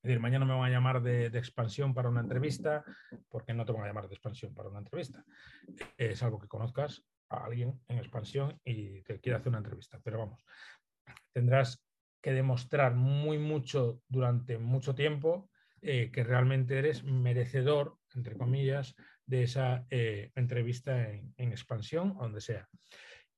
[0.04, 2.84] Es decir, mañana me van a llamar de, expansión para una entrevista,
[3.30, 5.24] porque no te van a llamar de expansión para una entrevista.
[5.96, 10.02] Es algo que conozcas a alguien en expansión y te quiere hacer una entrevista.
[10.04, 10.44] Pero vamos,
[11.32, 11.82] tendrás
[12.22, 15.50] que demostrar muy mucho durante mucho tiempo
[15.82, 22.68] eh, que realmente eres merecedor, entre comillas, de esa eh, entrevista en, expansión, donde sea.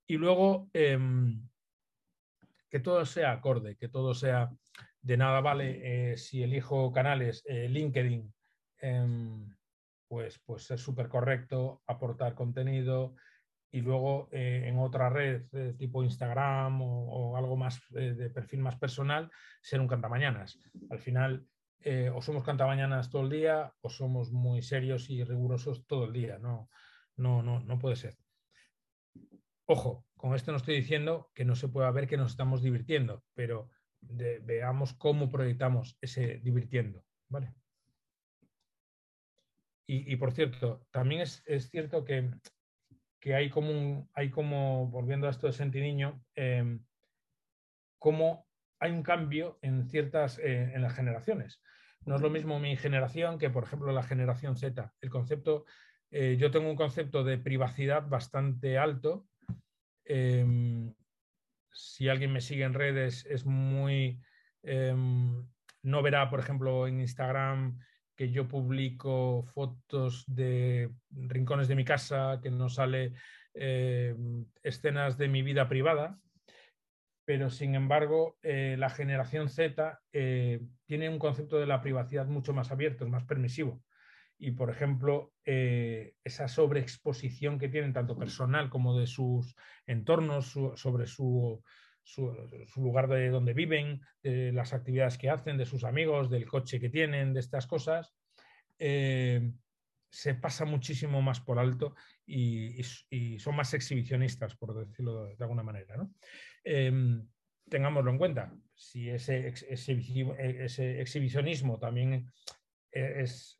[0.07, 1.47] Y luego, em,
[2.71, 4.49] que todo sea acorde, que todo sea
[5.05, 8.33] de nada vale eh, si elijo canales LinkedIn,
[8.81, 9.55] em,
[10.07, 13.15] pues, pues ser súper correcto, aportar contenido,
[13.75, 18.61] y luego eh, en otra red eh, tipo Instagram o, algo más eh, de perfil
[18.61, 19.29] más personal,
[19.61, 20.61] ser un cantamañanas.
[20.89, 21.45] Al final,
[22.13, 26.39] o somos cantamañanas todo el día o somos muy serios y rigurosos todo el día.
[26.39, 26.69] No,
[27.17, 28.15] no, no, no puede ser.
[29.65, 33.23] Ojo, con esto no estoy diciendo que no se pueda ver que nos estamos divirtiendo,
[33.33, 33.69] pero
[34.09, 37.03] veamos cómo proyectamos ese divirtiendo.
[37.29, 37.53] ¿vale?
[39.87, 42.31] Y, por cierto, también es, cierto que
[43.25, 46.77] que hay como, hay como volviendo a esto de Sentidiño, eh,
[47.97, 48.45] como
[48.79, 51.59] hay un cambio en ciertas, eh, en las generaciones.
[52.05, 54.93] No es lo mismo mi generación que, por ejemplo, la generación Z.
[55.01, 55.65] El concepto,
[56.11, 59.25] eh, yo tengo un concepto de privacidad bastante alto.
[60.03, 60.93] Em,
[61.75, 64.21] si alguien me sigue en redes, es muy...
[64.63, 65.45] Em,
[65.83, 67.77] no verá, por ejemplo, en Instagram
[68.15, 73.13] que yo publico fotos de rincones de mi casa, que no sale
[73.53, 74.15] eh,
[74.63, 76.17] escenas de mi vida privada,
[77.25, 82.53] pero sin embargo eh, la generación Z eh, tiene un concepto de la privacidad mucho
[82.53, 83.81] más abierto, más permisivo.
[84.37, 89.55] Y, por ejemplo, esa sobreexposición que tienen tanto personal como de sus
[89.87, 91.61] entornos sobre su
[92.75, 96.89] lugar de donde viven, de las actividades que hacen, de sus amigos, del coche que
[96.89, 98.13] tienen, de estas cosas,
[98.79, 99.51] eh,
[100.09, 101.95] se pasa muchísimo más por alto
[102.25, 102.81] y,
[103.39, 105.95] son más exhibicionistas, por decirlo de, alguna manera.
[106.63, 107.27] Em,
[107.69, 112.31] tengámoslo en cuenta, si ese, ese exhibicionismo también
[112.91, 113.59] es,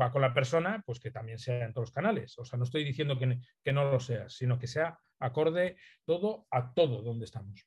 [0.00, 2.38] va con la persona, pues que también sea en todos los canales.
[2.38, 6.46] O sea, no estoy diciendo que, que no lo sea, sino que sea acorde todo
[6.50, 7.66] a todo donde estamos.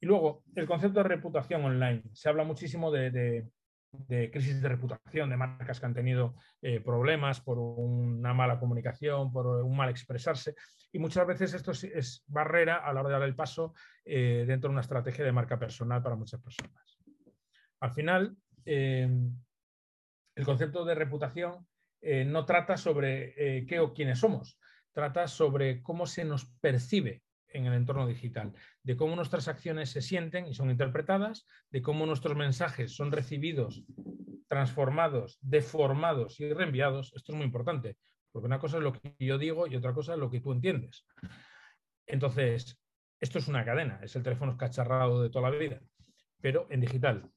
[0.00, 2.02] Y luego, el concepto de reputación online.
[2.12, 3.48] Se habla muchísimo de,
[4.30, 9.46] crisis de reputación, de marcas que han tenido eh, problemas por una mala comunicación, por
[9.46, 10.54] un mal expresarse.
[10.92, 14.68] Y muchas veces esto es, barrera a la hora de dar el paso eh, dentro
[14.68, 16.98] de una estrategia de marca personal para muchas personas.
[17.80, 18.36] Al final,
[18.66, 19.08] eh,
[20.34, 21.66] el concepto de reputación
[22.26, 24.58] no trata sobre qué o quiénes somos,
[24.92, 30.02] trata sobre cómo se nos percibe en el entorno digital, de cómo nuestras acciones se
[30.02, 33.84] sienten y son interpretadas, de cómo nuestros mensajes son recibidos,
[34.48, 37.12] transformados, deformados y reenviados.
[37.14, 37.96] Esto es muy importante,
[38.32, 40.52] porque una cosa es lo que yo digo y otra cosa es lo que tú
[40.52, 41.06] entiendes.
[42.06, 42.78] Entonces,
[43.20, 45.80] esto es una cadena, es el teléfono escacharrado de toda la vida,
[46.40, 47.30] pero en digital.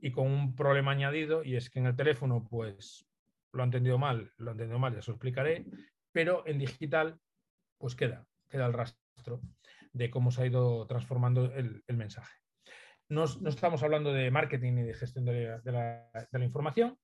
[0.00, 3.06] Y con un problema añadido, y es que en el teléfono, pues
[3.52, 5.66] lo ha entendido mal, lo ha entendido mal, ya os lo explicaré,
[6.12, 7.18] pero en digital
[7.78, 9.40] pues queda, queda el rastro.
[9.92, 12.32] de cómo se ha ido transformando el, mensaje.
[13.08, 16.96] No, estamos hablando de marketing ni de gestión de la, información,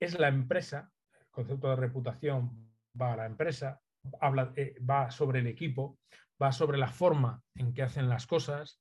[0.00, 3.80] es la empresa, el concepto de reputación va a la empresa,
[4.20, 5.98] habla, eh, va sobre el equipo,
[6.42, 8.80] va sobre la forma en que hacen las cosas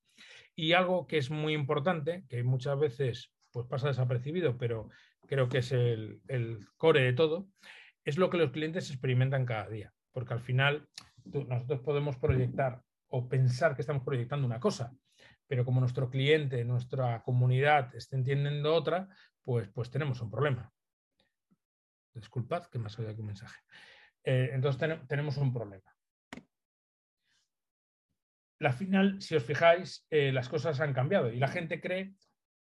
[0.56, 4.90] y algo que es muy importante, que muchas veces pues pasa desapercibido, pero
[5.28, 6.22] creo que es el,
[6.78, 7.48] core de todo,
[8.04, 9.94] es lo que los clientes experimentan cada día.
[10.12, 10.88] Porque al final
[11.26, 14.92] nosotros podemos proyectar o pensar que estamos proyectando una cosa,
[15.48, 19.08] pero como nuestro cliente, nuestra comunidad está entendiendo otra,
[19.44, 20.72] pues, pues tenemos un problema.
[22.14, 23.60] Disculpad que me ha salido aquí un mensaje.
[24.24, 25.94] Eh, entonces tenemos un problema.
[28.64, 32.14] La final, si os fijáis, eh, las cosas han cambiado y la gente cree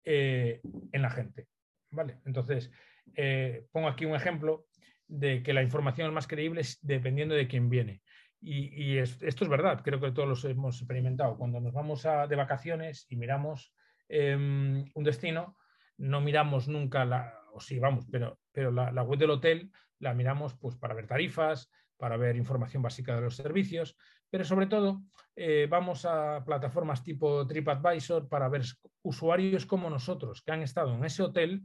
[0.05, 0.61] eh,
[0.91, 1.47] en la gente.
[1.93, 2.19] ¿vale?
[2.27, 2.73] Entonces,
[3.15, 4.67] eh, pongo aquí un ejemplo
[5.07, 8.03] de que la información es más creíble dependiendo de quién viene.
[8.41, 11.39] Y, esto es verdad, creo que todos los hemos experimentado.
[11.39, 13.73] Cuando nos vamos a, de vacaciones y miramos
[14.09, 15.57] em, un destino,
[15.99, 20.15] no miramos nunca la, o sí, vamos, pero, pero la, la, web del hotel la
[20.15, 23.97] miramos pues, para ver tarifas, para ver información básica de los servicios,
[24.33, 25.03] pero sobre todo
[25.37, 28.63] eh, vamos a plataformas tipo TripAdvisor para ver
[29.03, 31.61] usuarios como nosotros que han estado en ese hotel,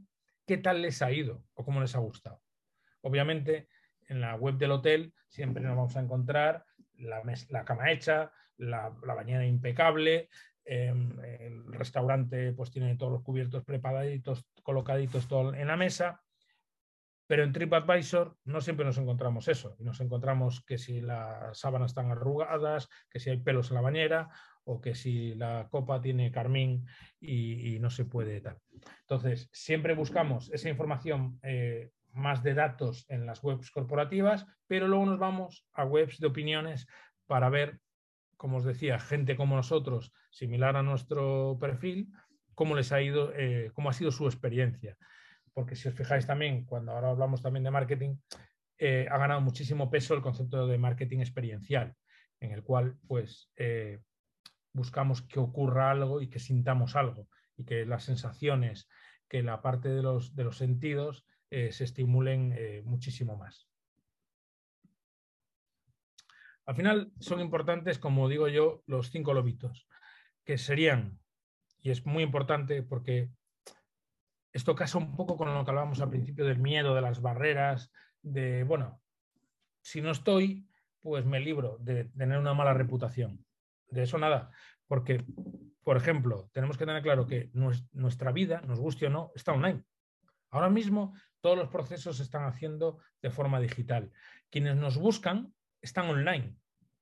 [0.45, 2.41] qué tal les ha ido o cómo les ha gustado.
[3.03, 3.69] Obviamente,
[4.09, 9.45] en la web del hotel siempre nos vamos a encontrar la, cama hecha, la, bañera
[9.45, 10.27] impecable,
[10.65, 16.21] em, el restaurante pues tiene todos los cubiertos preparaditos, colocaditos todo en la mesa,
[17.27, 19.75] pero en TripAdvisor no siempre nos encontramos eso.
[19.79, 24.29] Nos encontramos que si las sábanas están arrugadas, que si hay pelos en la bañera
[24.63, 26.85] o que si la copa tiene carmín
[27.19, 28.57] y, no se puede tal.
[29.01, 35.05] Entonces, siempre buscamos esa información eh, más de datos en las webs corporativas, pero luego
[35.05, 36.87] nos vamos a webs de opiniones
[37.27, 37.79] para ver,
[38.37, 42.09] como os decía, gente como nosotros, similar a nuestro perfil,
[42.55, 44.97] cómo les ha ido, eh, cómo ha sido su experiencia
[45.57, 48.17] porque si os fijáis también, cuando ahora hablamos también de marketing,
[48.77, 51.95] eh, ha ganado muchísimo peso el concepto de marketing experiencial,
[52.39, 53.97] en el cual pues eh,
[54.71, 58.87] buscamos que ocurra algo y que sintamos algo y que las sensaciones,
[59.27, 62.53] que la parte de los, de los sentidos eh, se estimulen
[62.85, 63.67] muchísimo más.
[66.67, 69.87] Al final son importantes, como digo yo, los cinco lobitos,
[70.43, 71.17] que serían,
[71.81, 73.31] y es muy importante porque
[74.57, 77.91] esto casa un poco con lo que hablábamos al principio del miedo, de las barreras,
[78.23, 78.99] de, bueno,
[79.81, 80.67] si no estoy,
[80.99, 83.45] pues me libro de tener una mala reputación.
[83.89, 84.49] De eso nada,
[84.87, 85.23] porque,
[85.83, 89.83] por ejemplo, tenemos que tener claro que nuestra vida, nos guste o no, está online.
[90.49, 94.11] Ahora mismo todos los procesos se están haciendo de forma digital.
[94.49, 96.55] Quienes nos buscan están online.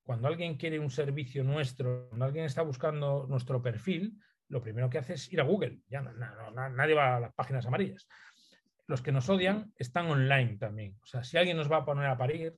[0.03, 4.97] Cuando alguien quiere un servicio nuestro, cuando alguien está buscando nuestro perfil, lo primero que
[4.97, 5.79] hace es ir a Google.
[5.88, 8.08] Ya nadie va a las páginas amarillas.
[8.88, 10.97] Los que nos odian están online también.
[11.01, 12.55] O sea, si alguien nos va a poner a parir,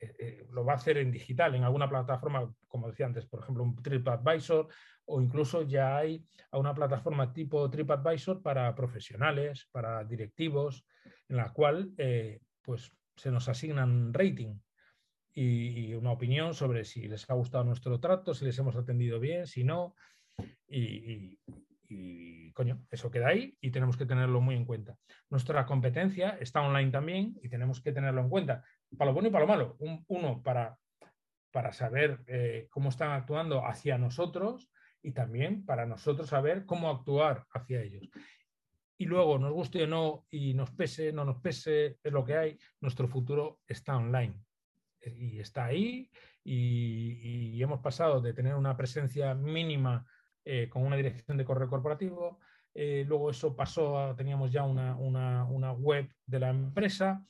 [0.00, 3.40] eh, eh, lo va a hacer en digital, en alguna plataforma, como decía antes, por
[3.40, 4.68] ejemplo, un TripAdvisor,
[5.06, 10.86] o incluso ya hay una plataforma tipo TripAdvisor para profesionales, para directivos,
[11.28, 14.58] en la cual eh, pues, se nos asignan rating
[15.34, 19.46] y, una opinión sobre si les ha gustado nuestro trato, si les hemos atendido bien,
[19.46, 19.94] si no.
[20.68, 21.38] Y,
[22.52, 24.96] coño, eso queda ahí y tenemos que tenerlo muy en cuenta.
[25.30, 28.64] Nuestra competencia está online también y tenemos que tenerlo en cuenta,
[28.96, 29.76] para lo bueno y para lo malo.
[30.08, 30.76] uno, para,
[31.50, 34.70] para saber eh, cómo están actuando hacia nosotros
[35.02, 38.08] y también para nosotros saber cómo actuar hacia ellos.
[39.00, 42.36] Y luego, nos guste o no, y nos pese, no nos pese, es lo que
[42.36, 44.34] hay, nuestro futuro está online.
[45.00, 46.10] Y está ahí,
[46.42, 50.04] y hemos pasado de tener una presencia mínima
[50.44, 52.38] eh, con una dirección de correo corporativo.
[52.74, 57.24] Eh, luego eso pasó, teníamos ya una, web de la empresa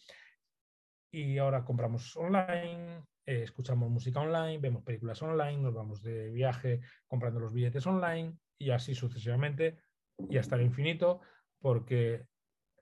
[1.11, 6.81] y ahora compramos online, eh, escuchamos música online, vemos películas online, nos vamos de viaje
[7.07, 9.79] comprando los billetes online y así sucesivamente
[10.29, 11.21] y hasta el infinito
[11.61, 12.27] porque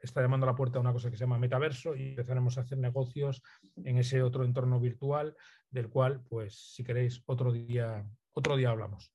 [0.01, 2.79] está llamando a la puerta una cosa que se llama metaverso y empezaremos a hacer
[2.79, 3.43] negocios
[3.77, 5.37] en ese otro entorno virtual
[5.71, 9.13] del cual, pues, si queréis, otro día, otro día hablamos.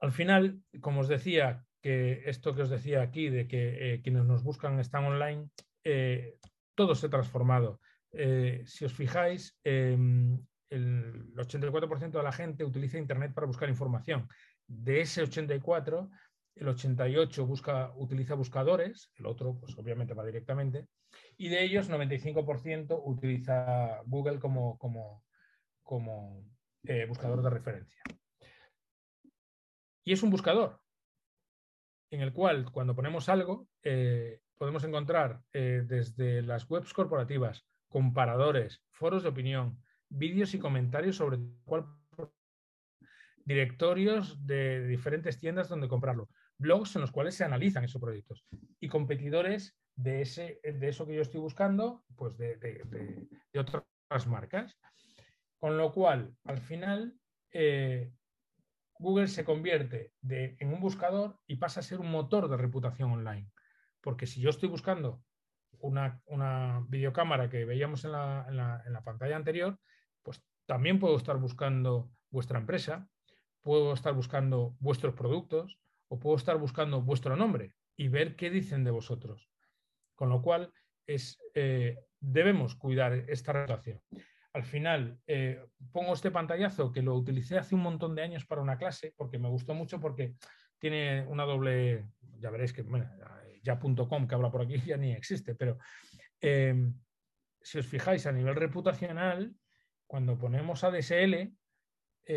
[0.00, 4.24] Al final, como os decía, que esto que os decía aquí, de que eh, quienes
[4.24, 5.48] nos buscan están online,
[5.84, 6.38] eh,
[6.74, 7.80] todo se ha transformado.
[8.12, 10.38] Eh, si os fijáis, em,
[10.68, 14.28] el 84% de la gente utiliza Internet para buscar información.
[14.66, 16.10] De ese 84,
[16.56, 20.86] el 88 busca, utiliza buscadores, el otro, pues obviamente va directamente,
[21.36, 24.78] y de ellos 95% utiliza Google como,
[27.08, 28.02] buscador de referencia.
[30.04, 30.80] Y es un buscador
[32.10, 38.82] en el cual cuando ponemos algo eh, podemos encontrar eh, desde las webs corporativas, comparadores,
[38.90, 41.86] foros de opinión, vídeos y comentarios sobre cuál
[43.44, 46.28] directorios de diferentes tiendas donde comprarlo,
[46.58, 48.44] blogs en los cuales se analizan esos proyectos
[48.78, 54.78] y competidores de, ese, de eso que yo estoy buscando, pues de, de, otras marcas.
[55.58, 57.14] Con lo cual, al final,
[57.52, 58.12] eh,
[59.00, 63.50] Google se convierte en un buscador y pasa a ser un motor de reputación online.
[64.02, 65.22] Porque si yo estoy buscando
[65.80, 69.78] una, videocámara que veíamos en la, pantalla anterior,
[70.22, 73.08] pues también puedo estar buscando vuestra empresa,
[73.62, 75.78] puedo estar buscando vuestros productos
[76.08, 79.48] o puedo estar buscando vuestro nombre y ver qué dicen de vosotros.
[80.14, 80.74] Con lo cual,
[81.06, 84.02] eh, debemos cuidar esta relación.
[84.52, 88.60] Al final, eh, pongo este pantallazo que lo utilicé hace un montón de años para
[88.60, 90.34] una clase porque me gustó mucho porque
[90.78, 92.84] tiene una doble, ya veréis que
[93.62, 95.78] ya.com que habla por aquí ya ni existe, pero
[96.40, 96.74] eh,
[97.60, 99.54] si os fijáis a nivel reputacional,
[100.06, 101.52] cuando ponemos ADSL,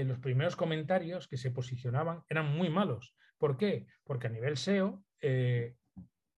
[0.06, 3.16] los primeros comentarios que se posicionaban eran muy malos.
[3.38, 3.86] ¿Por qué?
[4.04, 5.04] Porque a nivel SEO,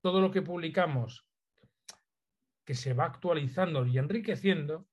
[0.02, 1.28] todo lo que publicamos
[2.66, 4.88] que se va actualizando y enriqueciendo,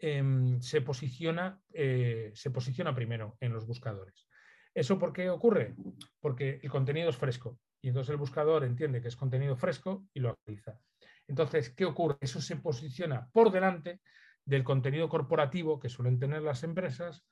[0.00, 4.26] em, se, posiciona, eh, se posiciona primero en los buscadores.
[4.74, 5.74] ¿Eso por qué ocurre?
[6.20, 10.20] Porque el contenido es fresco y entonces el buscador entiende que es contenido fresco y
[10.20, 10.78] lo actualiza.
[11.26, 12.16] Entonces, ¿qué ocurre?
[12.20, 14.00] Eso se posiciona por delante
[14.44, 17.24] del contenido corporativo que suelen tener las empresas,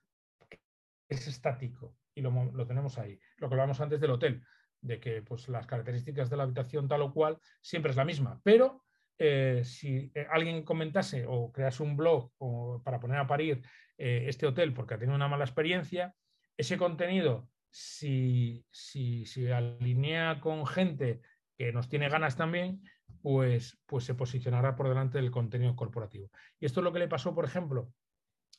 [0.49, 0.61] que
[1.09, 3.19] es estático y lo, tenemos ahí.
[3.37, 4.45] Lo que hablábamos antes del hotel,
[4.81, 8.41] de que pues, las características de la habitación tal o cual siempre es la misma,
[8.45, 8.85] pero
[9.21, 13.63] eh, si eh, alguien comentase o crease un blog o para poner a parir
[13.99, 16.15] eh, este hotel porque ha tenido una mala experiencia,
[16.57, 21.21] ese contenido, si, si, si, alinea con gente
[21.57, 22.81] que nos tiene ganas también,
[23.21, 26.31] pues, pues se posicionará por delante del contenido corporativo.
[26.61, 27.93] Y esto es lo que le pasó, por ejemplo,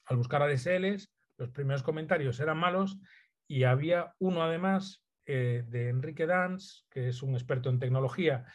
[0.07, 2.99] al buscar ADSLs, los primeros comentarios eran malos
[3.47, 8.45] y había uno además de Enrique Dans, que es un experto en tecnología,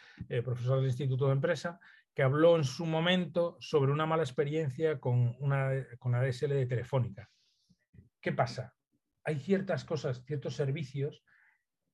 [0.43, 1.79] profesor del Instituto de Empresa,
[2.15, 6.65] que habló en su momento sobre una mala experiencia con, una, con la DSL de
[6.65, 7.29] Telefónica.
[8.21, 8.73] ¿Qué pasa?
[9.25, 11.23] Hay ciertas cosas, ciertos servicios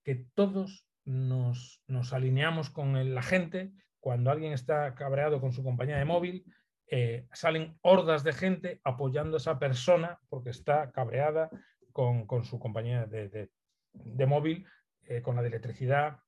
[0.03, 3.73] que todos nos, alineamos con la gente.
[3.99, 6.45] Cuando alguien está cabreado con su compañía de móvil,
[6.87, 11.49] eh, salen hordas de gente apoyando a esa persona porque está cabreada
[11.93, 13.49] con, su compañía de,
[13.93, 14.67] de móvil,
[15.05, 16.19] eh, con la de electricidad,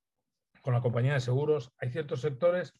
[0.62, 1.72] con la compañía de seguros.
[1.78, 2.74] Hay ciertos sectores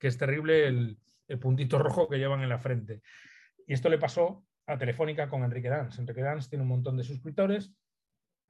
[0.00, 0.98] que es terrible el,
[1.40, 3.02] puntito rojo que llevan en la frente.
[3.64, 6.00] Y esto le pasó a Telefónica con Enrique Dance.
[6.00, 7.72] Enrique Dance tiene un montón de suscriptores,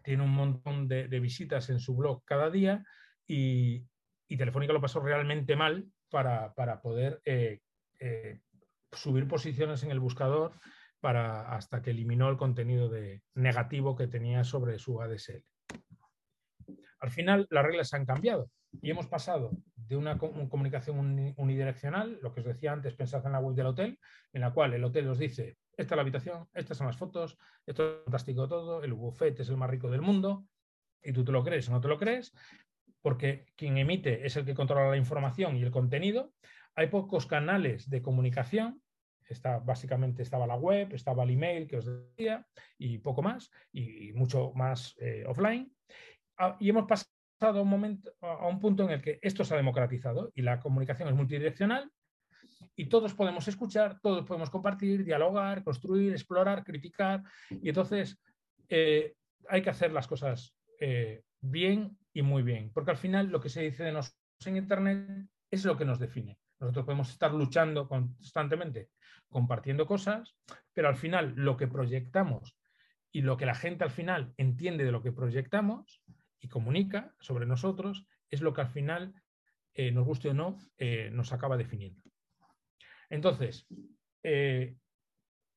[0.03, 2.82] tiene un montón de, visitas en su blog cada día
[3.26, 3.84] y,
[4.28, 7.61] Telefónica lo pasó realmente mal para, poder eh,
[7.98, 8.40] eh,
[8.92, 10.53] subir posiciones en el buscador
[11.01, 15.44] para, hasta que eliminó el contenido de, negativo que tenía sobre su ADSL.
[17.01, 18.51] Al final, las reglas han cambiado
[18.83, 23.41] y hemos pasado de una comunicación unidireccional, lo que os decía antes, pensad en la
[23.41, 23.99] web del hotel,
[24.33, 27.39] en la cual el hotel os dice, esta es la habitación, estas son las fotos,
[27.66, 30.47] esto es fantástico todo, el buffet es el más rico del mundo,
[31.03, 32.33] y tú te lo crees o no te lo crees,
[33.03, 36.33] porque quien emite es el que controla la información y el contenido.
[36.75, 38.83] Hay pocos canales de comunicación
[39.64, 42.47] básicamente estaba la web, estaba el email que os decía
[42.79, 45.73] y poco más, y, mucho más eh, offline.
[46.39, 47.11] Ah, y hemos pasado
[47.41, 50.61] a un, momento, a un punto en el que esto se ha democratizado y la
[50.61, 51.91] comunicación es multidireccional
[52.76, 57.22] y todos podemos escuchar, todos podemos compartir, dialogar, construir, explorar, criticar.
[57.51, 58.18] Y entonces
[58.68, 59.14] eh,
[59.49, 63.49] hay que hacer las cosas eh, bien y muy bien, porque al final lo que
[63.49, 66.38] se dice de nosotros en Internet es lo que nos define.
[66.59, 68.91] Nosotros podemos estar luchando constantemente,
[69.28, 70.36] compartiendo cosas,
[70.74, 72.57] pero al final lo que proyectamos
[73.12, 76.03] y lo que la gente al final entiende de lo que proyectamos
[76.41, 79.14] y comunica sobre nosotros es lo que al final,
[79.74, 82.03] eh, nos guste o no, eh, nos acaba definiendo.
[83.09, 83.66] Entonces,
[84.22, 84.76] eh,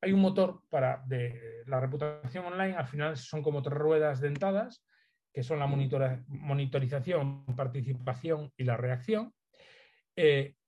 [0.01, 4.85] hay un motor para de, la reputación online, al final son como tres ruedas dentadas,
[5.33, 9.33] que son la monitorización, participación y la reacción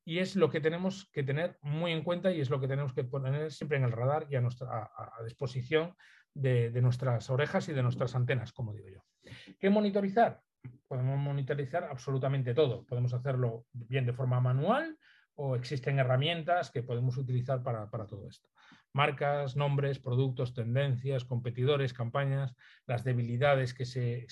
[0.06, 2.94] y es lo que tenemos que tener muy en cuenta y es lo que tenemos
[2.94, 5.96] que poner siempre en el radar y a, nuestra, a, disposición
[6.34, 9.04] de, nuestras orejas y de nuestras antenas, como digo yo.
[9.60, 10.42] ¿Qué monitorizar?
[10.88, 12.86] Podemos monitorizar absolutamente todo.
[12.86, 14.98] Podemos hacerlo bien de forma manual
[15.36, 18.50] o existen herramientas que podemos utilizar para, todo esto.
[18.94, 22.56] marcas, nombres, productos, tendencias, competidores, campañas,
[22.88, 24.28] las debilidades que se...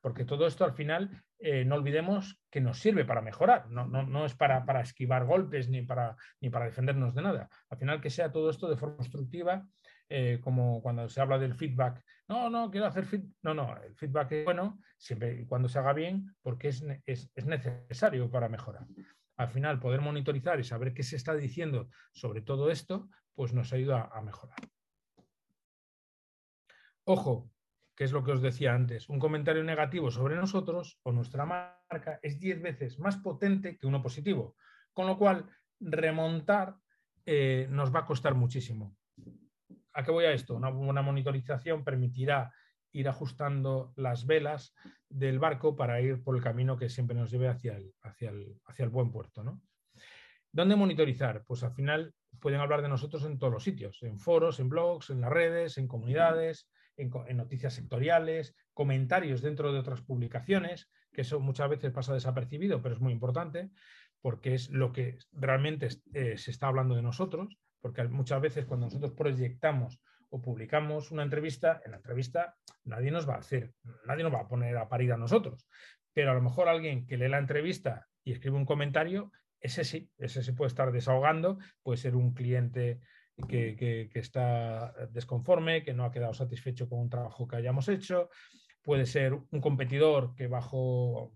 [0.00, 4.24] porque todo esto al final, eh, no olvidemos que nos sirve para mejorar, no, no,
[4.24, 7.48] es para, para, esquivar golpes ni para, ni para defendernos de nada.
[7.68, 9.66] Al final que sea todo esto de forma constructiva
[10.14, 12.04] eh, como cuando se habla del feedback.
[12.28, 13.34] No, no, quiero hacer feedback.
[13.40, 17.46] No, no, el feedback es bueno siempre y cuando se haga bien porque es, es,
[17.46, 18.86] necesario para mejorar.
[19.38, 23.72] Al final, poder monitorizar y saber qué se está diciendo sobre todo esto, pues nos
[23.72, 24.58] ayuda a mejorar.
[27.04, 27.50] Ojo,
[27.96, 32.20] que es lo que os decía antes, un comentario negativo sobre nosotros o nuestra marca
[32.20, 34.56] es 10 veces más potente que uno positivo,
[34.92, 35.48] con lo cual
[35.80, 36.76] remontar
[37.24, 38.94] eh, nos va a costar muchísimo.
[39.94, 40.54] ¿A qué voy a esto?
[40.54, 42.52] Una buena monitorización permitirá
[42.92, 44.74] ir ajustando las velas
[45.08, 48.60] del barco para ir por el camino que siempre nos lleve hacia el, hacia el,
[48.66, 49.42] hacia el buen puerto.
[49.42, 49.62] ¿no?
[50.50, 51.44] ¿Dónde monitorizar?
[51.46, 55.10] Pues al final pueden hablar de nosotros en todos los sitios, en foros, en blogs,
[55.10, 61.40] en las redes, en comunidades, en, noticias sectoriales, comentarios dentro de otras publicaciones, que eso
[61.40, 63.70] muchas veces pasa desapercibido, pero es muy importante
[64.20, 68.86] porque es lo que realmente eh, se está hablando de nosotros porque muchas veces cuando
[68.86, 73.74] nosotros proyectamos o publicamos una entrevista, en la entrevista nadie nos va a hacer,
[74.06, 75.66] nadie nos va a poner a parir a nosotros,
[76.14, 79.30] pero a lo mejor alguien que lee la entrevista y escribe un comentario,
[79.60, 83.00] ese sí, ese se puede estar desahogando, puede ser un cliente
[83.48, 88.30] que, está desconforme, que no ha quedado satisfecho con un trabajo que hayamos hecho,
[88.82, 91.32] puede ser un competidor que bajo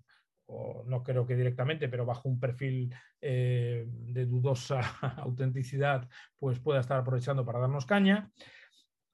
[0.46, 4.80] o no creo que directamente, pero bajo un perfil eh, de dudosa
[5.18, 8.30] autenticidad, pues pueda estar aprovechando para darnos caña.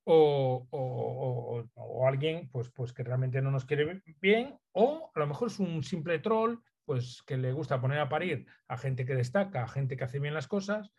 [0.05, 1.65] O,
[2.05, 5.85] alguien pues, pues que realmente no nos quiere bien, o a lo mejor es un
[5.85, 9.97] simple troll pues que le gusta poner a parir a gente que destaca, a gente
[9.97, 10.91] que hace bien las cosas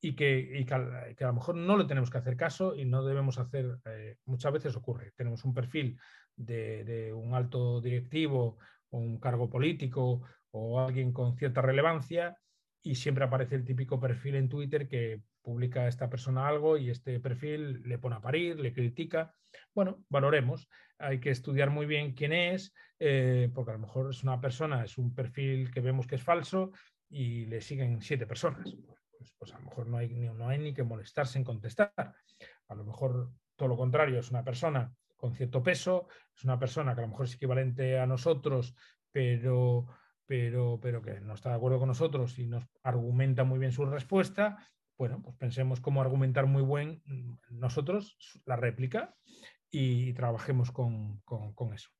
[0.00, 3.78] y que, a, lo mejor no le tenemos que hacer caso y no debemos hacer,
[3.84, 5.98] eh, muchas veces ocurre, tenemos un perfil
[6.36, 8.58] de, un alto directivo
[8.90, 12.38] un cargo político o alguien con cierta relevancia
[12.82, 17.20] y siempre aparece el típico perfil en Twitter que publica esta persona algo y este
[17.20, 19.34] perfil le pone a parir, le critica.
[19.74, 20.68] Bueno, valoremos.
[20.98, 24.84] Hay que estudiar muy bien quién es, eh, porque a lo mejor es una persona,
[24.84, 26.72] es un perfil que vemos que es falso
[27.08, 28.74] y le siguen siete personas.
[29.18, 31.92] Pues, pues a lo mejor no hay, no hay ni que molestarse en contestar.
[31.96, 36.94] A lo mejor todo lo contrario, es una persona con cierto peso, es una persona
[36.94, 38.74] que a lo mejor es equivalente a nosotros,
[39.12, 39.86] pero,
[40.24, 43.84] pero, pero que no está de acuerdo con nosotros y nos argumenta muy bien su
[43.84, 44.56] respuesta,
[44.96, 47.02] bueno, pues pensemos cómo argumentar muy buen
[47.50, 48.16] nosotros
[48.46, 49.14] la réplica
[49.70, 51.22] y trabajemos con,
[51.74, 51.90] eso.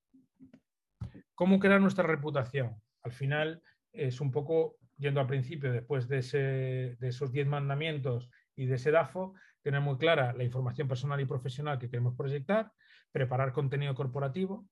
[1.35, 2.81] ¿Cómo crear nuestra reputación?
[3.03, 3.63] Al final
[3.93, 8.91] es un poco, yendo al principio, después de, de esos diez mandamientos y de ese
[8.91, 12.73] DAFO, tener muy clara la información personal y profesional que queremos proyectar,
[13.13, 14.67] preparar contenido corporativo.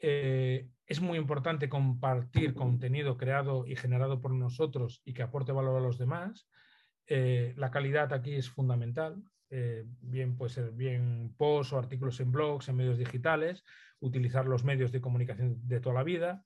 [0.00, 5.76] Eh, es muy importante compartir contenido creado y generado por nosotros y que aporte valor
[5.76, 6.48] a los demás.
[7.06, 9.22] Eh, la calidad aquí es fundamental.
[9.50, 13.64] Eh, bien puede ser bien posts o artículos en blogs, en medios digitales,
[14.00, 16.44] utilizar los medios de comunicación de toda la vida,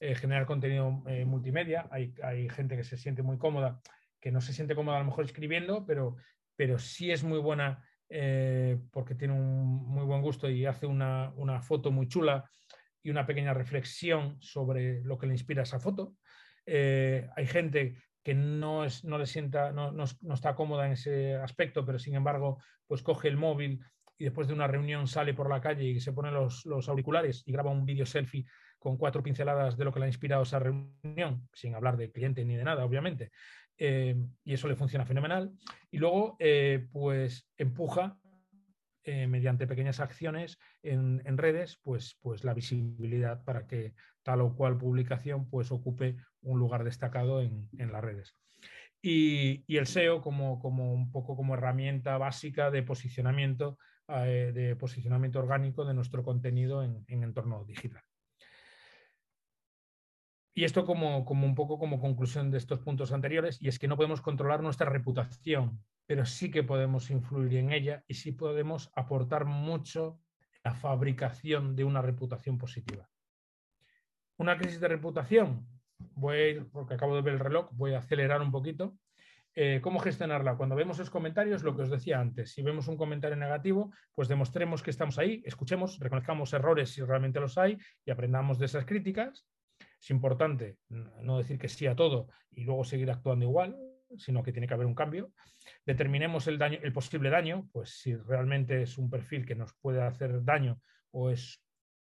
[0.00, 0.90] generar contenido
[1.24, 1.88] multimedia.
[1.90, 3.80] Hay, hay, gente que se siente muy cómoda,
[4.20, 6.16] que no se siente cómoda a lo mejor escribiendo, pero,
[6.56, 11.32] pero sí es muy buena eh, porque tiene un muy buen gusto y hace una,
[11.62, 12.48] foto muy chula
[13.02, 16.14] y una pequeña reflexión sobre lo que le inspira esa foto.
[16.66, 21.34] Eh, hay gente que no, es, no le sienta, no, no, está cómoda en ese
[21.36, 23.84] aspecto, pero sin embargo, pues coge el móvil
[24.16, 27.42] y después de una reunión sale por la calle y se pone los, los auriculares
[27.46, 28.46] y graba un vídeo selfie
[28.78, 32.44] con cuatro pinceladas de lo que le ha inspirado esa reunión, sin hablar de cliente
[32.44, 33.30] ni de nada, obviamente.
[33.78, 35.52] Eh, y eso le funciona fenomenal.
[35.90, 38.18] Y luego, eh, pues empuja
[39.04, 44.78] eh, mediante pequeñas acciones en, redes, pues, pues la visibilidad para que tal o cual
[44.78, 48.36] publicación pues ocupe un lugar destacado en, las redes.
[49.02, 55.84] Y, el SEO como, como, un poco como herramienta básica de posicionamiento, de posicionamiento orgánico
[55.84, 58.02] de nuestro contenido en entorno digital.
[60.56, 63.96] Y esto como, un poco como conclusión de estos puntos anteriores, y es que no
[63.96, 69.46] podemos controlar nuestra reputación, pero sí que podemos influir en ella y sí podemos aportar
[69.46, 70.20] mucho
[70.62, 73.08] la fabricación de una reputación positiva.
[74.36, 75.66] Una crisis de reputación,
[76.14, 78.96] voy a ir, porque acabo de ver el reloj, voy a acelerar un poquito.
[79.56, 80.56] Eh, ¿Cómo gestionarla?
[80.56, 84.28] Cuando vemos esos comentarios, lo que os decía antes, si vemos un comentario negativo, pues
[84.28, 88.84] demostremos que estamos ahí, escuchemos, reconozcamos errores si realmente los hay y aprendamos de esas
[88.84, 89.46] críticas
[90.04, 93.74] es importante no decir que sí a todo y luego seguir actuando igual.
[94.16, 95.32] sino que tiene que haber un cambio.
[95.84, 100.02] Determinemos el, daño, el posible daño, pues si realmente es un perfil que nos puede
[100.02, 100.78] hacer daño
[101.10, 101.60] o es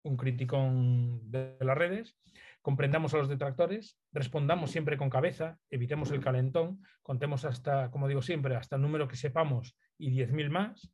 [0.05, 2.17] un criticón de las redes.
[2.63, 8.23] Comprendamos a los detractores, respondamos siempre con cabeza, evitemos el calentón, contemos hasta, como digo
[8.23, 10.91] siempre, hasta el número que sepamos y 10.000 más,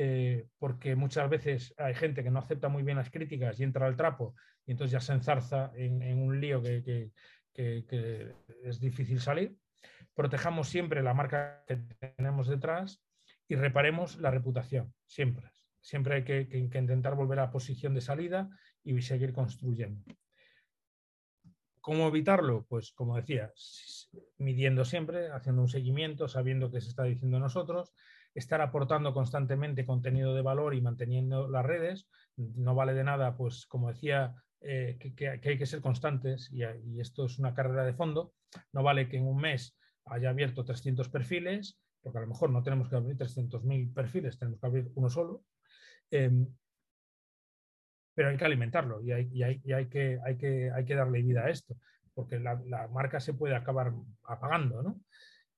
[0.00, 3.84] eh, porque muchas veces hay gente que no acepta muy bien las críticas y entra
[3.84, 7.10] al trapo y entonces ya se enzarza en, un lío que,
[8.62, 9.56] es difícil salir.
[10.14, 11.78] Protejamos siempre la marca que
[12.16, 13.02] tenemos detrás
[13.48, 15.50] y reparemos la reputación, siempre.
[15.80, 18.48] Siempre hay que, intentar volver a la posición de salida
[18.84, 20.04] y seguir construyendo.
[21.80, 22.66] ¿Cómo evitarlo?
[22.68, 23.52] Pues como decía,
[24.36, 27.92] midiendo siempre, haciendo un seguimiento, sabiendo qué se está diciendo nosotros,
[28.34, 32.08] estar aportando constantemente contenido de valor y manteniendo las redes.
[32.36, 36.62] No vale de nada, pues como decía, eh, que, hay que ser constantes y,
[37.00, 38.34] esto es una carrera de fondo.
[38.72, 39.76] No vale que en un mes
[40.06, 44.60] haya abierto 300 perfiles, porque a lo mejor no tenemos que abrir 300.000 perfiles, tenemos
[44.60, 45.44] que abrir uno solo.
[46.10, 46.46] Em,
[48.14, 51.76] pero hay que alimentarlo y, hay, que, hay, que, hay que darle vida a esto,
[52.14, 52.56] porque la,
[52.88, 53.92] marca se puede acabar
[54.24, 54.82] apagando.
[54.82, 55.00] ¿no?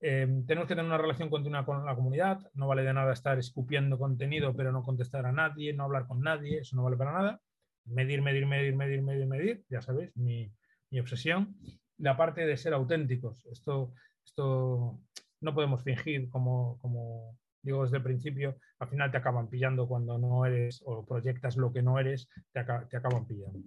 [0.02, 3.38] Em, tenemos que tener una relación continua con la comunidad, no vale de nada estar
[3.38, 7.12] escupiendo contenido pero no contestar a nadie, no hablar con nadie, eso no vale para
[7.12, 7.40] nada.
[7.84, 10.50] Medir, medir, medir, medir, medir, medir, ya sabéis, mi,
[10.90, 11.56] mi obsesión.
[11.98, 13.92] La parte de ser auténticos, esto,
[14.24, 15.00] esto
[15.40, 20.18] no podemos fingir como, como, digo desde el principio, al final te acaban pillando cuando
[20.18, 23.60] no eres o proyectas lo que no eres, te, acaban pillando,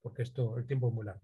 [0.00, 1.22] porque esto, el tiempo es muy largo.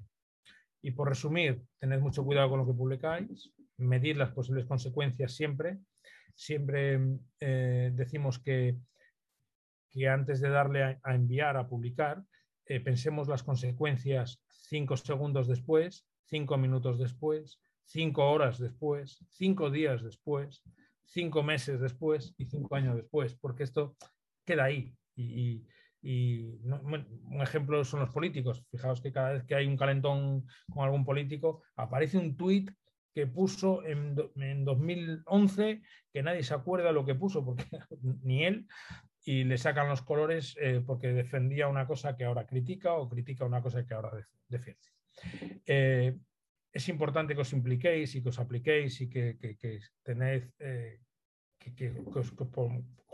[0.82, 5.78] Y por resumir, tened mucho cuidado con lo que publicáis, medir las posibles consecuencias siempre.
[6.34, 7.00] Siempre
[7.40, 8.76] eh, decimos que,
[9.90, 12.22] que, antes de darle a, enviar, a publicar,
[12.66, 20.02] eh, pensemos las consecuencias cinco segundos después, cinco minutos después, cinco horas después, cinco días
[20.02, 20.62] después,
[21.04, 23.96] cinco meses después y cinco años después, porque esto
[24.44, 24.94] queda ahí.
[25.16, 25.66] Y,
[26.02, 28.64] un ejemplo son los políticos.
[28.70, 32.70] Fijaos que cada vez que hay un calentón con algún político, aparece un tuit
[33.14, 35.82] que puso en, 2011
[36.12, 37.64] que nadie se acuerda lo que puso, porque
[38.22, 38.66] ni él,
[39.24, 43.44] y le sacan los colores eh, porque defendía una cosa que ahora critica o critica
[43.44, 44.12] una cosa que ahora
[44.48, 44.86] defiende.
[45.66, 46.16] Eh,
[46.72, 49.36] es importante que os impliquéis y que os apliquéis y que,
[50.02, 51.00] tenéis, eh,
[51.58, 52.32] que, os,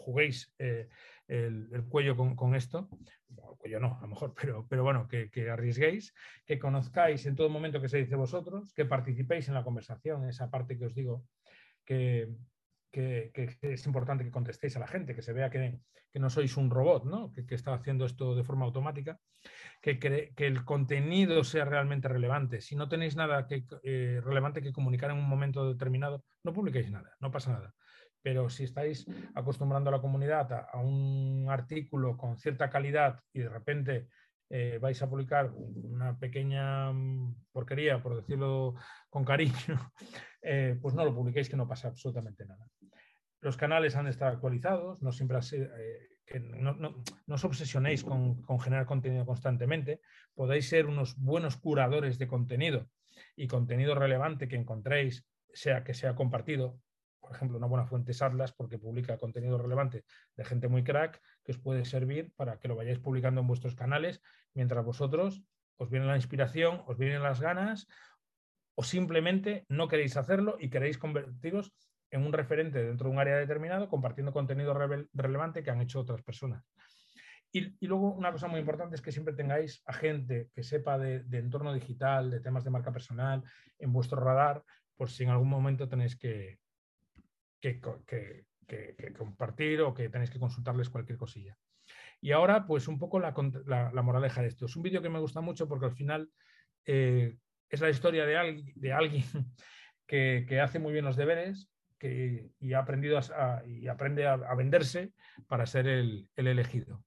[0.04, 0.88] juguéis eh,
[1.26, 2.88] el, cuello con, esto.
[3.30, 4.34] el cuello no, a lo mejor,
[4.68, 6.14] pero, bueno, que, arriesguéis,
[6.46, 10.50] que conozcáis en todo momento que se dice vosotros, que participéis en la conversación, esa
[10.50, 11.24] parte que os digo
[11.84, 12.28] que,
[12.92, 15.80] es importante que contestéis a la gente, que se vea que,
[16.14, 17.32] no sois un robot, ¿no?
[17.32, 19.18] que, está haciendo esto de forma automática,
[19.80, 22.60] que, el contenido sea realmente relevante.
[22.60, 23.48] Si no tenéis nada
[23.82, 27.74] eh, relevante que comunicar en un momento determinado, no publiquéis nada, no pasa nada.
[28.24, 33.50] Pero si estáis acostumbrando a la comunidad a, un artículo con cierta calidad y de
[33.50, 34.08] repente
[34.48, 38.76] eh, vais a publicar una pequeña mm, porquería, por decirlo
[39.10, 39.52] con cariño,
[40.42, 42.66] eh, pues no lo publiquéis que no pasa absolutamente nada.
[43.42, 48.86] Los canales han de estar actualizados, no siempre eh, que no, os obsesionéis con, generar
[48.86, 50.00] contenido constantemente,
[50.34, 52.88] podéis ser unos buenos curadores de contenido
[53.36, 56.80] y contenido relevante que encontréis, sea que sea compartido,
[57.24, 60.04] por ejemplo, una buena fuente es Atlas porque publica contenido relevante
[60.36, 63.74] de gente muy crack que os puede servir para que lo vayáis publicando en vuestros
[63.74, 64.20] canales
[64.52, 65.42] mientras vosotros
[65.78, 67.88] os viene la inspiración, os vienen las ganas
[68.74, 71.72] o simplemente no queréis hacerlo y queréis convertiros
[72.10, 74.74] en un referente dentro de un área determinado compartiendo contenido
[75.14, 76.62] relevante que han hecho otras personas.
[77.52, 81.24] Y, luego una cosa muy importante es que siempre tengáis a gente que sepa de,
[81.38, 83.42] entorno digital, de temas de marca personal
[83.78, 84.62] en vuestro radar,
[84.94, 86.58] por si en algún momento tenéis que,
[87.64, 91.56] que, compartir o que tenéis que consultarles cualquier cosilla.
[92.20, 93.32] Y ahora, pues un poco la,
[94.02, 94.66] moraleja de esto.
[94.66, 96.30] Es un vídeo que me gusta mucho porque al final
[96.84, 97.36] eh,
[97.68, 99.24] es la historia de, alguien
[100.06, 103.18] que, hace muy bien los deberes, y ha aprendido
[103.66, 105.14] y aprende a, venderse
[105.46, 107.02] para ser el, el, elegido.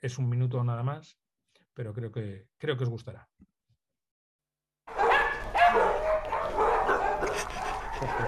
[0.00, 1.18] Es un minuto nada más,
[1.74, 3.28] pero creo que, creo que os gustará.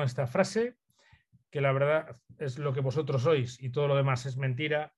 [0.00, 0.78] con esta frase,
[1.50, 4.94] que la verdad es lo que vosotros sois y todo lo demás es mentira.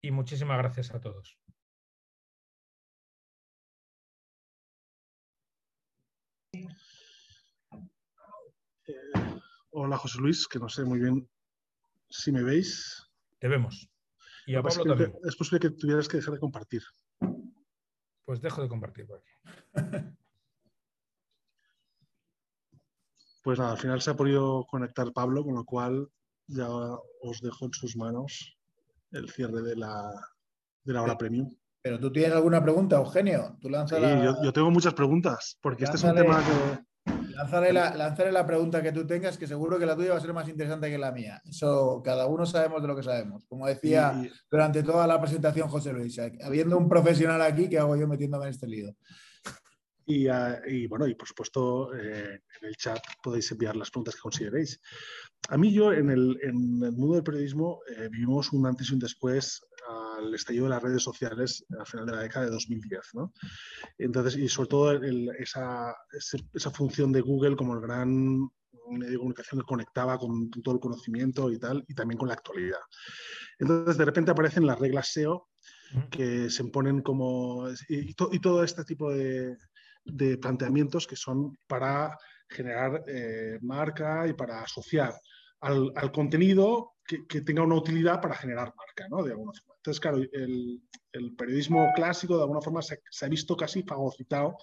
[0.00, 1.38] Y muchísimas gracias a todos.
[8.86, 8.94] Eh,
[9.72, 11.28] hola José Luis, que no sé muy bien
[12.08, 13.10] si me veis.
[13.38, 13.90] Te vemos.
[14.46, 15.12] Y a Pablo también.
[15.22, 16.82] Es posible que tuvieras que dejar de compartir.
[18.24, 19.32] Pues dejo de compartir por aquí.
[23.46, 26.08] Pues nada, al final se ha podido conectar Pablo, con lo cual
[26.48, 28.58] ya os dejo en sus manos
[29.12, 30.10] el cierre de la,
[30.82, 31.54] de la hora premium.
[31.80, 33.56] Pero tú tienes alguna pregunta, Eugenio.
[33.60, 33.94] Tú sí,
[34.42, 37.12] yo, tengo muchas preguntas, porque este es un tema que.
[37.36, 40.32] Lánzale la, la pregunta que tú tengas, que seguro que la tuya va a ser
[40.32, 41.40] más interesante que la mía.
[41.44, 43.44] Eso, cada uno sabemos de lo que sabemos.
[43.46, 48.08] Como decía durante toda la presentación José Luis, habiendo un profesional aquí, ¿qué hago yo
[48.08, 48.96] metiéndome en este lío?
[50.08, 54.20] Ah, y, bueno, y por supuesto, eh, en el chat podéis enviar las preguntas que
[54.20, 54.80] consideréis.
[55.48, 59.60] A mí yo, en el, mundo del periodismo, eh, vivimos un antes y un después
[59.88, 63.00] al estallido de las redes sociales al final de la década de 2010.
[63.14, 63.32] ¿no?
[63.98, 65.02] Entonces, y sobre todo
[65.38, 65.94] esa,
[66.54, 68.48] esa, función de Google como el gran
[68.88, 72.34] medio de comunicación que conectaba con, todo el conocimiento y tal, y también con la
[72.34, 72.80] actualidad.
[73.58, 75.48] Entonces, de repente aparecen las reglas SEO
[76.10, 77.68] que se imponen como...
[77.88, 79.56] y todo este tipo de,
[80.06, 82.16] de planteamientos que son para
[82.48, 85.14] generar eh, marca y para asociar
[85.60, 89.22] al, contenido que, tenga una utilidad para generar marca, ¿no?
[89.22, 89.74] De alguna forma.
[89.76, 90.80] Entonces, claro, el,
[91.36, 94.56] periodismo clásico de alguna forma se, ha visto casi fagocitado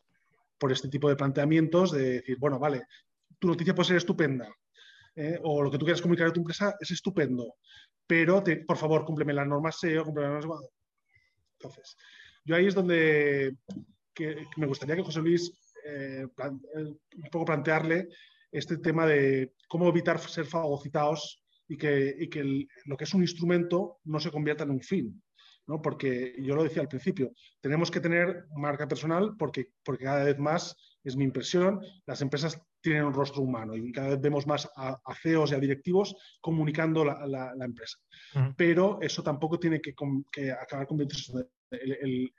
[0.58, 2.84] por este tipo de planteamientos de decir, bueno, vale,
[3.40, 4.48] tu noticia puede ser estupenda
[5.16, 5.40] ¿eh?
[5.44, 7.56] o lo que tú quieras comunicar a tu empresa es estupendo,
[8.06, 10.66] pero por favor, cúmpleme las normas SEO, cúmpleme las normas...
[11.60, 11.98] Entonces,
[12.46, 13.56] yo ahí es donde
[14.14, 15.52] que, me gustaría que José Luis
[15.86, 18.08] eh, eh, un poco plantearle
[18.52, 24.00] este tema de cómo evitar ser fagocitados y que, que lo que es un instrumento
[24.04, 25.22] no se convierta en un fin.
[25.68, 25.82] ¿no?
[25.82, 30.38] Porque yo lo decía al principio, tenemos que tener marca personal porque, porque cada vez
[30.38, 34.70] más, es mi impresión, las empresas tienen un rostro humano y cada vez vemos más
[34.76, 37.98] a, CEOs y a directivos comunicando la, empresa.
[38.58, 39.96] Pero eso tampoco tiene que,
[40.32, 41.50] que acabar convirtiéndose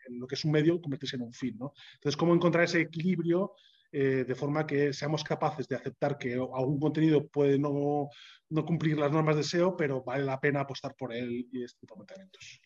[0.09, 1.57] lo que es un medio convertirse en un fin.
[1.59, 1.73] ¿no?
[1.95, 3.55] Entonces, ¿cómo encontrar ese equilibrio
[3.97, 8.09] eh, de forma que seamos capaces de aceptar que algún contenido puede no,
[8.51, 11.79] no, cumplir las normas de SEO, pero vale la pena apostar por él y este
[11.81, 12.61] tipo de planteamientos?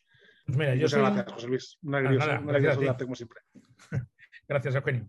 [0.47, 1.79] Pues mira, yo Muchas gracias, José Luis.
[1.83, 3.41] Una alegría, gracias como siempre.
[4.49, 5.07] gracias, Eugenio.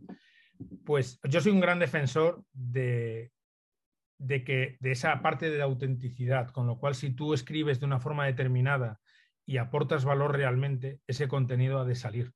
[0.83, 3.31] Pues yo soy un gran defensor de,
[4.17, 7.85] de, que, de esa parte de la autenticidad, con lo cual si tú escribes de
[7.85, 8.99] una forma determinada
[9.49, 12.33] y aportas valor realmente, ese contenido ha de salir.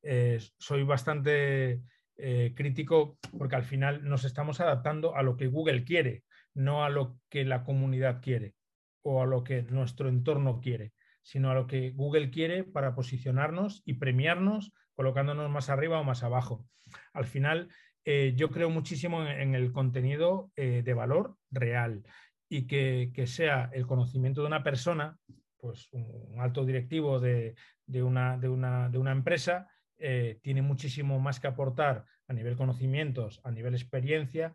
[0.00, 1.82] Eh, soy bastante
[2.16, 6.22] eh, crítico porque al final nos estamos adaptando a lo que Google quiere,
[6.54, 8.54] no a lo que la comunidad quiere
[9.02, 10.92] o a lo que nuestro entorno quiere,
[11.24, 16.22] sino a lo que Google quiere para posicionarnos y premiarnos colocándonos más arriba o más
[16.22, 16.64] abajo.
[17.12, 17.70] Al final,
[18.04, 22.04] eh, yo creo muchísimo en, el contenido de valor real
[22.48, 25.18] y que, que, sea el conocimiento de una persona
[25.64, 27.54] pues, un alto directivo de,
[27.86, 33.72] una, de, una, empresa eh, tiene muchísimo más que aportar a nivel conocimientos, a nivel
[33.72, 34.54] experiencia,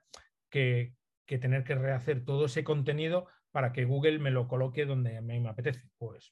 [0.51, 0.93] que,
[1.25, 5.39] tener que rehacer todo ese contenido para que Google me lo coloque donde a mí
[5.39, 5.89] me apetece.
[5.97, 6.31] Pues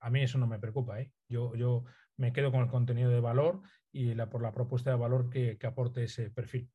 [0.00, 1.00] a mí eso no me preocupa.
[1.00, 1.12] ¿eh?
[1.28, 1.84] Yo, yo
[2.16, 5.56] me quedo con el contenido de valor y la, por la propuesta de valor que
[5.62, 6.68] aporte ese perfil.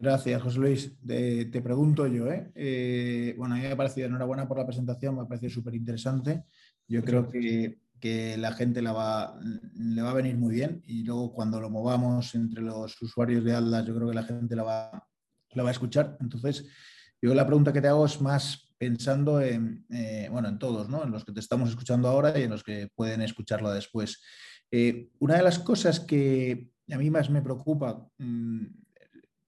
[0.00, 0.96] Gracias, José Luis.
[1.04, 2.52] te pregunto yo, ¿eh?
[2.54, 3.34] ¿eh?
[3.36, 6.44] Bueno, a mí me ha parecido enhorabuena por la presentación, me ha parecido súper interesante.
[6.86, 7.80] Yo creo que,
[8.36, 9.40] la gente la va,
[9.74, 13.56] le va a venir muy bien y luego cuando lo movamos entre los usuarios de
[13.56, 15.08] Atlas, yo creo que la gente la va,
[15.50, 16.16] la va a escuchar.
[16.20, 16.64] Entonces,
[17.20, 21.02] yo la pregunta que te hago es más pensando en, eh, bueno, en todos, ¿no?
[21.02, 24.22] En los que te estamos escuchando ahora y en los que pueden escucharlo después.
[24.70, 28.64] Eh, una de las cosas que a mí más me preocupa mm,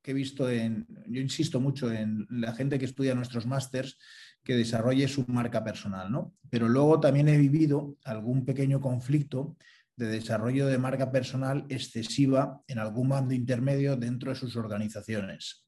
[0.03, 3.99] que he visto en, yo insisto mucho en la gente que estudia nuestros másters,
[4.43, 6.35] que desarrolle su marca personal, ¿no?
[6.49, 9.57] Pero luego también he vivido algún pequeño conflicto
[9.97, 15.67] de desarrollo de marca personal excesiva en algún mando intermedio dentro de sus organizaciones.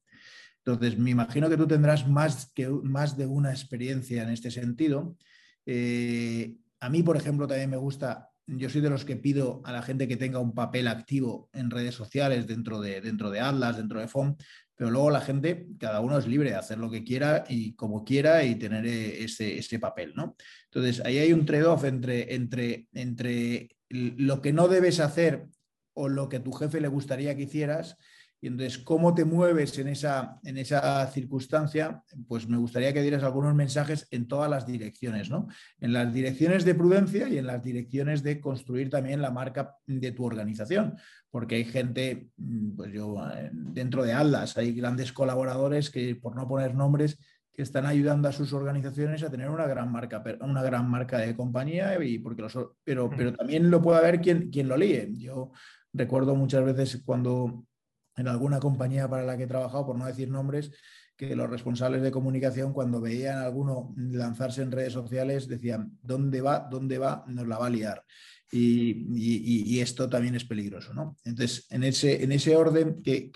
[0.65, 5.17] Entonces, me imagino que tú tendrás más, que, más de una experiencia en este sentido.
[5.67, 9.73] Eh, a mí, por ejemplo, también me gusta yo soy de los que pido a
[9.73, 13.77] la gente que tenga un papel activo en redes sociales dentro de, dentro de Atlas,
[13.77, 14.37] dentro de FOM,
[14.75, 18.05] pero luego la gente, cada uno es libre de hacer lo que quiera y como
[18.05, 20.37] quiera y tener eh, ese, ese papel, ¿no?
[20.65, 25.47] Entonces, ahí hay un trade-off entre, entre, entre lo que no debes hacer
[25.95, 27.97] o lo que tu jefe le gustaría que hicieras
[28.43, 32.03] y entonces, ¿cómo te mueves en esa, en esa circunstancia?
[32.27, 35.47] Pues me gustaría que dieras algunos mensajes en todas las direcciones, ¿no?
[35.79, 40.11] En las direcciones de prudencia y en las direcciones de construir también la marca de
[40.11, 40.97] tu organización,
[41.31, 46.35] porque hay gente, mm, pues yo, eh, dentro de Aldas, hay grandes colaboradores que, por
[46.35, 47.21] no poner nombres,
[47.53, 51.37] que están ayudando a sus organizaciones a tener una gran marca, una gran marca de
[51.37, 52.45] compañía, y porque
[52.83, 55.13] pero, pero también lo puede haber quien, quien lo líe.
[55.13, 55.53] Yo
[55.93, 57.67] recuerdo muchas veces cuando
[58.17, 60.71] en alguna compañía para la que he trabajado, por no decir nombres,
[61.17, 66.41] que los responsables de comunicación cuando veían a alguno lanzarse en redes sociales decían, ¿dónde
[66.41, 66.67] va?
[66.71, 67.25] ¿Dónde va?
[67.29, 68.05] Nos la va a liar.
[68.55, 70.93] Y, esto también es peligroso.
[70.93, 71.17] ¿no?
[71.25, 73.31] Entonces, en ese, en ese orden, que,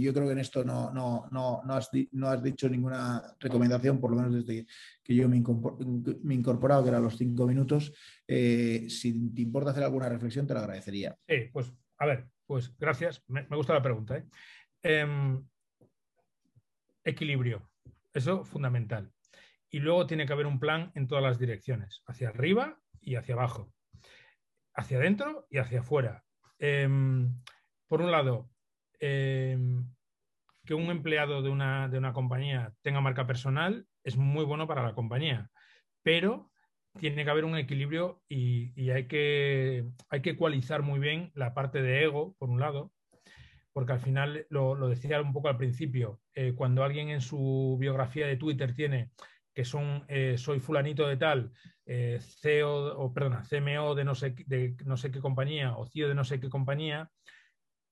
[0.00, 4.00] yo creo que en esto no, no, no, no, has, no has dicho ninguna recomendación,
[4.00, 4.66] por lo menos desde
[5.02, 7.92] que yo me, he incorporado, que eran los cinco minutos,
[8.26, 11.16] eh, si te importa hacer alguna reflexión, te lo agradecería.
[11.28, 13.24] Sí, pues a ver, pues gracias.
[13.28, 14.18] Me, gusta la pregunta.
[14.18, 14.26] ¿eh?
[14.82, 15.42] Em,
[17.02, 17.70] equilibrio.
[18.12, 19.10] Eso fundamental.
[19.70, 23.36] Y luego tiene que haber un plan en todas las direcciones, hacia arriba y hacia
[23.36, 23.72] abajo,
[24.74, 26.24] hacia adentro y hacia afuera.
[26.58, 27.40] Em,
[27.86, 28.50] por un lado,
[29.00, 29.90] em,
[30.66, 34.82] que un empleado de una, de una compañía tenga marca personal es muy bueno para
[34.82, 35.50] la compañía,
[36.02, 36.51] pero
[36.98, 41.82] tiene que haber un equilibrio y, hay, que, hay que ecualizar muy bien la parte
[41.82, 42.92] de ego, por un lado,
[43.72, 48.26] porque al final, lo, decía un poco al principio, eh, cuando alguien en su biografía
[48.26, 49.10] de Twitter tiene
[49.54, 51.52] que son eh, soy fulanito de tal,
[51.84, 56.08] eh, CEO o perdona, CMO de no, sé, de no sé qué compañía o CEO
[56.08, 57.10] de no sé qué compañía,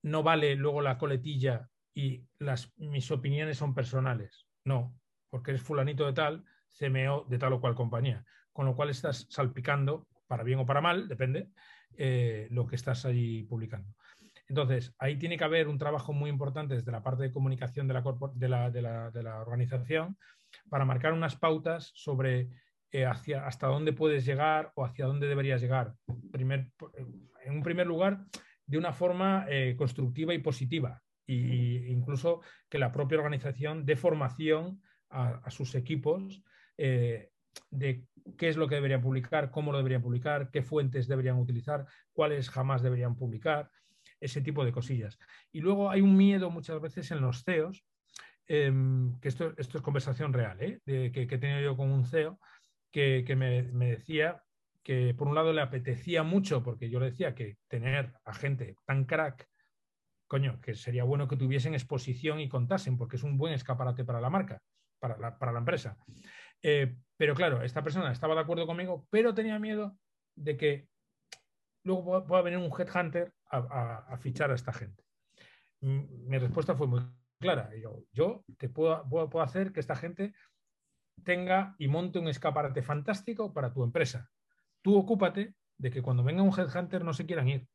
[0.01, 4.47] no vale luego la coletilla y las, mis opiniones son personales.
[4.65, 4.95] No,
[5.29, 6.45] porque es fulanito de tal,
[6.79, 10.81] CMO de tal o cual compañía con lo cual estás salpicando, para bien o para
[10.81, 11.49] mal, depende,
[11.97, 13.93] eh, lo que estás ahí publicando.
[14.47, 17.93] Entonces, ahí tiene que haber un trabajo muy importante desde la parte de comunicación de
[17.93, 20.17] la, de la, organización
[20.69, 22.49] para marcar unas pautas sobre
[22.91, 25.93] eh, hacia, hasta dónde puedes llegar o hacia dónde deberías llegar.
[26.31, 26.69] Primer,
[27.45, 28.25] en un primer lugar,
[28.65, 34.81] de una forma eh, constructiva y positiva, e incluso que la propia organización dé formación
[35.09, 36.41] a, sus equipos
[36.77, 38.05] de
[38.37, 42.49] qué es lo que deberían publicar, cómo lo deberían publicar, qué fuentes deberían utilizar, cuáles
[42.49, 43.69] jamás deberían publicar,
[44.21, 45.17] ese tipo de cosillas.
[45.51, 47.83] Y luego hay un miedo muchas veces en los CEOs,
[48.47, 50.79] em, que esto, es conversación real, ¿eh?
[50.85, 52.39] que, he tenido yo con un CEO
[52.91, 54.43] que, me, decía
[54.83, 58.75] que por un lado le apetecía mucho, porque yo le decía que tener a gente
[58.85, 59.47] tan crack,
[60.27, 64.21] coño, que sería bueno que tuviesen exposición y contasen, porque es un buen escaparate para
[64.21, 64.61] la marca,
[64.99, 65.97] para la, para la empresa.
[66.63, 69.97] Eh, pero claro, esta persona estaba de acuerdo conmigo, pero tenía miedo
[70.35, 70.87] de que
[71.83, 75.03] luego pueda venir un headhunter a, fichar a esta gente.
[75.81, 77.01] Mi respuesta fue muy
[77.39, 77.69] clara.
[77.75, 80.33] Yo, yo te puedo, puedo, hacer que esta gente
[81.23, 84.31] tenga y monte un escaparate fantástico para tu empresa.
[84.81, 87.67] Tú ocúpate de que cuando venga un headhunter no se quieran ir.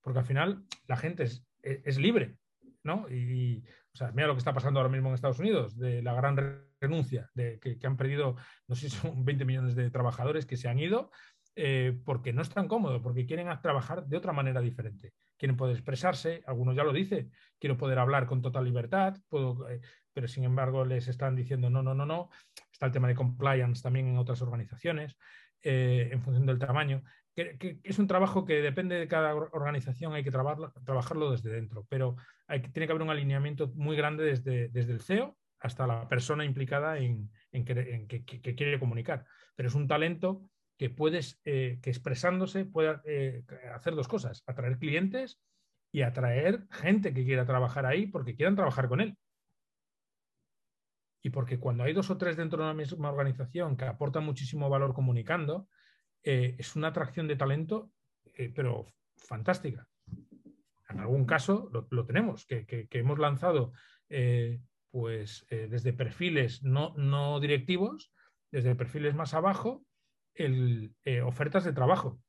[0.00, 2.38] Porque al final la gente es, es libre,
[2.84, 3.08] ¿no?
[3.10, 3.64] Y,
[3.96, 6.36] o sea, mira lo que está pasando ahora mismo en Estados Unidos, de la gran
[6.78, 8.36] renuncia, de que, han perdido,
[8.68, 11.10] no sé si son 20 millones de trabajadores que se han ido
[11.54, 15.14] eh, porque no están cómodos, porque quieren trabajar de otra manera diferente.
[15.38, 19.16] Quieren poder expresarse, algunos ya lo dicen, quiero poder hablar con total libertad,
[19.70, 19.80] eh,
[20.12, 22.28] pero sin embargo les están diciendo no, no, no, no.
[22.70, 25.16] Está el tema de compliance también en otras organizaciones,
[25.62, 27.02] eh, en función del tamaño
[27.36, 31.86] que, es un trabajo que depende de cada organización, hay que trabajarlo, trabajarlo desde dentro,
[31.88, 32.16] pero
[32.46, 36.98] tiene que haber un alineamiento muy grande desde, desde el CEO hasta la persona implicada
[36.98, 39.24] en, que, quiere comunicar.
[39.54, 43.44] Pero es un talento que puedes, eh, que expresándose puede eh,
[43.74, 45.40] hacer dos cosas, atraer clientes
[45.90, 49.16] y atraer gente que quiera trabajar ahí porque quieran trabajar con él.
[51.22, 54.68] Y porque cuando hay dos o tres dentro de una misma organización que aportan muchísimo
[54.68, 55.68] valor comunicando,
[56.22, 57.90] eh, es una atracción de talento,
[58.34, 58.86] eh, pero
[59.16, 59.88] fantástica.
[60.88, 63.72] En algún caso lo, tenemos, que, hemos lanzado
[64.08, 64.60] eh,
[64.90, 68.12] pues, desde perfiles no, directivos,
[68.50, 69.84] desde perfiles más abajo,
[71.24, 72.20] ofertas de trabajo.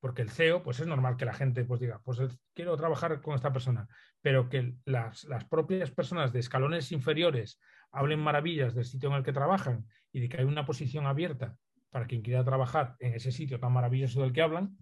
[0.00, 2.20] Porque el CEO, pues es normal que la gente pues, diga, pues
[2.54, 3.88] quiero trabajar con esta persona,
[4.20, 7.58] pero que las, las propias personas de escalones inferiores
[7.94, 11.56] hablen maravillas del sitio en el que trabajan y de que hay una posición abierta
[11.90, 14.76] para quien quiera trabajar en ese sitio tan maravilloso del que hablan,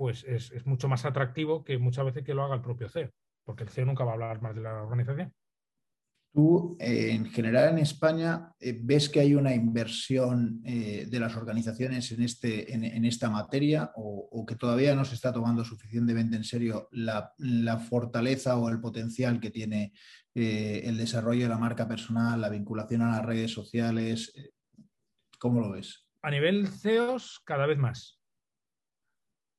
[0.00, 3.10] pues es, mucho más atractivo que muchas veces que lo haga el propio CEO,
[3.44, 5.30] porque el CEO nunca va a hablar más de la organización.
[6.32, 11.36] Tú, eh, en general en España, eh, ¿ves que hay una inversión eh, de las
[11.36, 16.44] organizaciones en, este, en, esta materia o, que todavía no se está tomando suficientemente en
[16.44, 17.34] serio la,
[17.86, 19.92] fortaleza o el potencial que tiene
[20.32, 24.32] el desarrollo de la marca personal, la vinculación a las redes sociales?
[25.38, 26.06] ¿Cómo lo ves?
[26.22, 28.19] A nivel CEOs, cada vez más.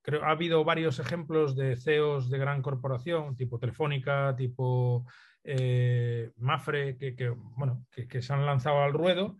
[0.01, 5.05] Creo, ha habido varios ejemplos de CEOs de gran corporación, tipo Telefónica, tipo
[5.43, 9.37] eh, Mafre, que, bueno, que, se han lanzado al ruedo,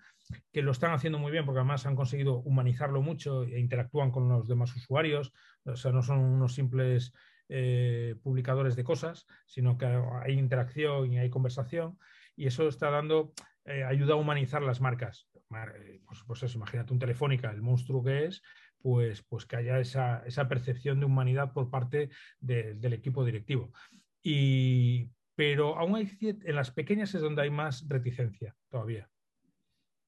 [0.51, 4.29] que lo están haciendo muy bien porque además han conseguido humanizarlo mucho e interactúan con
[4.29, 5.33] los demás usuarios,
[5.65, 7.13] o sea, no son unos simples
[7.49, 11.97] eh, publicadores de cosas, sino que hay interacción y hay conversación
[12.35, 13.33] y eso está dando,
[13.65, 15.27] eh, ayuda a humanizar las marcas.
[16.07, 18.41] Pues, pues, eso, imagínate un Telefónica, el monstruo que es,
[18.81, 22.09] pues, pues que haya esa, percepción de humanidad por parte
[22.39, 23.71] del equipo directivo.
[24.23, 29.09] Y, pero aún hay en las pequeñas es donde hay más reticencia todavía.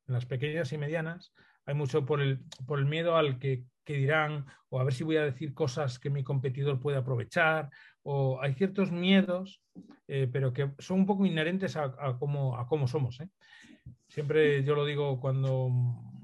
[0.07, 1.34] En las pequeñas y medianas
[1.65, 5.17] hay mucho por el, por el miedo al que, dirán, o a ver si voy
[5.17, 7.69] a decir cosas que mi competidor puede aprovechar,
[8.01, 9.61] o hay ciertos miedos,
[10.07, 13.19] eh, pero que son un poco inherentes a, cómo, a cómo, somos.
[13.21, 13.30] ¿eh?
[14.07, 15.69] Siempre yo lo digo cuando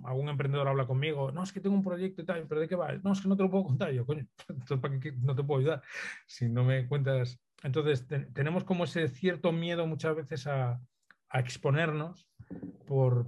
[0.06, 2.76] algún emprendedor habla conmigo, no, es que tengo un proyecto y tal, pero ¿de qué
[2.76, 2.94] va?
[3.04, 3.92] No, es que no te lo puedo contar.
[3.92, 5.82] yo, coño, entonces ¿para qué no te puedo ayudar?
[6.26, 10.82] Si no me cuentas entonces, tenemos como ese cierto miedo muchas veces a,
[11.32, 12.28] exponernos,
[12.88, 13.28] por,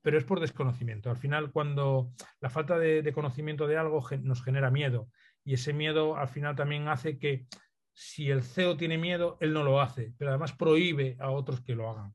[0.00, 1.10] pero es por desconocimiento.
[1.10, 5.08] Al final, cuando la falta de, conocimiento de algo nos genera miedo
[5.44, 7.46] y ese miedo al final también hace que
[7.92, 11.74] si el CEO tiene miedo, él no lo hace, pero además prohíbe a otros que
[11.74, 12.14] lo hagan.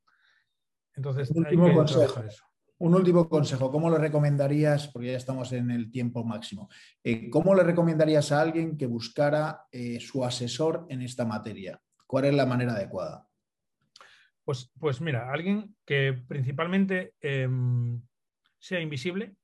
[0.95, 2.48] Entonces, hay que trabajar eso.
[2.81, 6.69] Un último consejo, ¿cómo le recomendarías, porque ya estamos en el tiempo máximo,
[7.03, 11.81] eh, ¿cómo le recomendarías a alguien que buscara eh, su asesor en esta materia?
[12.07, 13.27] ¿Cuál es la manera adecuada?
[14.45, 18.01] Pues, pues mira, alguien que principalmente em,
[18.59, 19.35] sea invisible,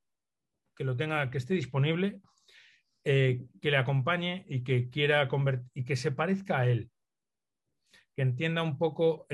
[0.74, 2.22] que lo tenga, que esté disponible,
[3.04, 5.28] eh, que le acompañe y que quiera
[5.74, 6.90] y que se parezca a él,
[8.14, 9.26] que entienda un poco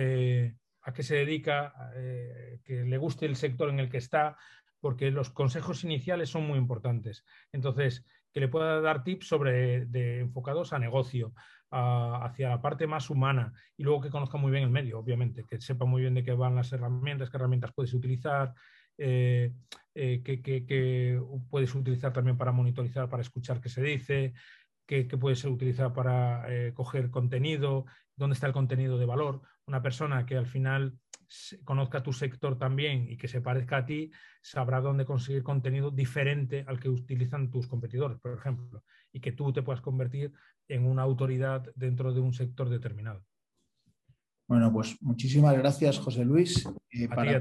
[0.83, 4.37] a qué se dedica, eh, que le guste el sector en el que está,
[4.81, 7.25] porque los consejos iniciales son muy importantes.
[7.53, 11.33] Entonces, que le pueda dar tips sobre de, enfocados a negocio,
[11.75, 15.59] hacia la parte más humana y luego que conozca muy bien el medio, obviamente, que
[15.59, 18.53] sepa muy bien de qué van las herramientas, qué herramientas puedes utilizar,
[18.99, 19.55] eh,
[19.95, 21.19] eh, que,
[21.49, 24.35] puedes utilizar también para monitorizar, para escuchar qué se dice,
[24.87, 27.87] que, puedes utilizar para coger contenido,
[28.23, 30.97] dónde está el contenido de valor una persona que al final
[31.65, 34.11] conozca tu sector también y que se parezca a ti,
[34.43, 39.53] sabrá dónde conseguir contenido diferente al que utilizan tus competidores, por ejemplo, y que tú
[39.53, 40.33] te puedas convertir
[40.69, 43.25] en una autoridad dentro de un sector determinado.
[44.47, 46.69] Bueno, pues muchísimas gracias, José Luis.
[46.91, 47.41] Eh, para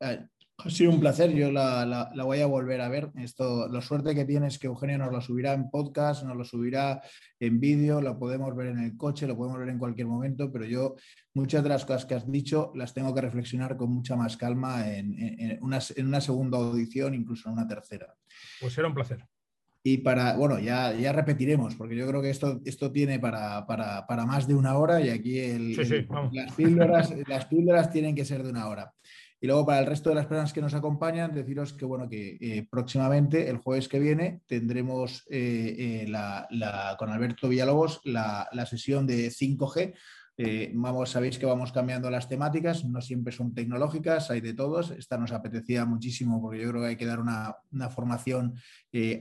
[0.00, 0.28] eh,
[0.58, 3.10] ha sido un placer, yo la, voy a volver a ver.
[3.16, 6.44] Esto, la suerte que tiene es que Eugenio nos lo subirá en podcast, nos lo
[6.44, 7.02] subirá
[7.38, 10.64] en vídeo, lo podemos ver en el coche, lo podemos ver en cualquier momento, pero
[10.64, 10.96] yo
[11.34, 14.90] muchas de las cosas que has dicho las tengo que reflexionar con mucha más calma
[14.90, 15.80] en, una,
[16.20, 18.14] segunda audición, incluso en una tercera.
[18.60, 19.24] Pues será un placer.
[19.82, 24.26] Y para, bueno, ya, ya repetiremos, porque yo creo que esto, esto tiene para, para,
[24.26, 25.76] más de una hora y aquí
[26.32, 28.92] las, píldoras, las píldoras tienen que ser de una hora.
[29.40, 32.38] Y luego para el resto de las personas que nos acompañan, deciros que bueno, que
[32.40, 39.28] eh, próximamente, el jueves que viene, tendremos eh, eh, con Alberto Villalobos la, sesión de
[39.28, 39.94] 5G.
[40.74, 44.90] vamos, sabéis que vamos cambiando las temáticas, no siempre son tecnológicas, hay de todos.
[44.92, 47.56] Esta nos apetecía muchísimo porque yo creo que hay que dar una,
[47.90, 48.54] formación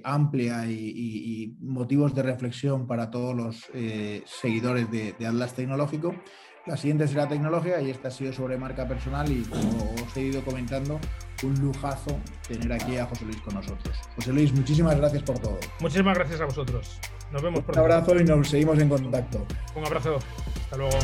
[0.06, 3.66] amplia y, motivos de reflexión para todos los
[4.26, 6.16] seguidores de Atlas Tecnológico.
[6.66, 10.22] La siguiente será tecnología y esta ha sido sobre marca personal y como os he
[10.22, 11.00] ido comentando,
[11.44, 13.96] un lujazo tener aquí a José Luis con nosotros.
[14.16, 15.60] José Luis, muchísimas gracias por todo.
[15.80, 17.00] Muchísimas gracias a vosotros.
[17.32, 17.84] Nos vemos pronto.
[17.84, 19.46] Un abrazo y nos seguimos en contacto.
[19.76, 20.18] Un abrazo.
[20.64, 20.98] Hasta luego.